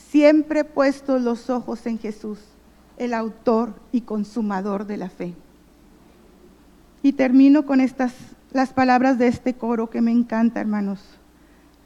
Siempre 0.09 0.64
puestos 0.64 1.23
los 1.23 1.51
ojos 1.51 1.87
en 1.87 1.99
Jesús, 1.99 2.38
el 2.97 3.14
autor 3.14 3.75
y 3.93 4.03
consumador 4.03 4.87
de 4.87 4.97
la 4.97 5.11
fe. 5.11 5.35
Y 7.03 7.12
termino 7.12 7.67
con 7.67 7.81
estas 7.81 8.14
las 8.53 8.73
palabras 8.73 9.19
de 9.19 9.27
este 9.27 9.55
coro 9.55 9.90
que 9.90 10.01
me 10.01 10.12
encanta, 10.12 10.61
hermanos. 10.61 11.01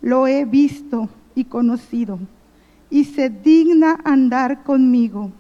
Lo 0.02 0.26
he 0.26 0.44
visto 0.44 1.08
y 1.34 1.44
conocido 1.44 2.18
y 2.90 3.04
se 3.04 3.30
digna 3.30 3.98
andar 4.04 4.62
conmigo. 4.62 5.32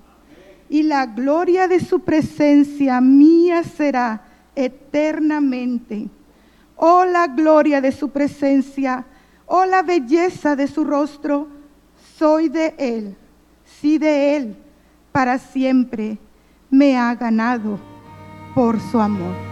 Y 0.70 0.82
la 0.82 1.06
gloria 1.06 1.68
de 1.68 1.80
su 1.80 2.00
presencia 2.00 3.00
mía 3.00 3.62
será 3.62 4.22
eternamente. 4.54 6.08
Oh 6.76 7.04
la 7.04 7.26
gloria 7.26 7.80
de 7.80 7.92
su 7.92 8.10
presencia, 8.10 9.04
oh 9.48 9.64
la 9.64 9.82
belleza 9.82 10.54
de 10.54 10.68
su 10.68 10.84
rostro, 10.84 11.48
soy 12.16 12.48
de 12.48 12.74
él, 12.78 13.16
sí 13.80 13.98
de 13.98 14.36
él, 14.36 14.56
para 15.10 15.38
siempre 15.38 16.18
me 16.70 16.96
ha 16.96 17.14
ganado 17.14 17.78
por 18.54 18.78
su 18.80 19.00
amor. 19.00 19.47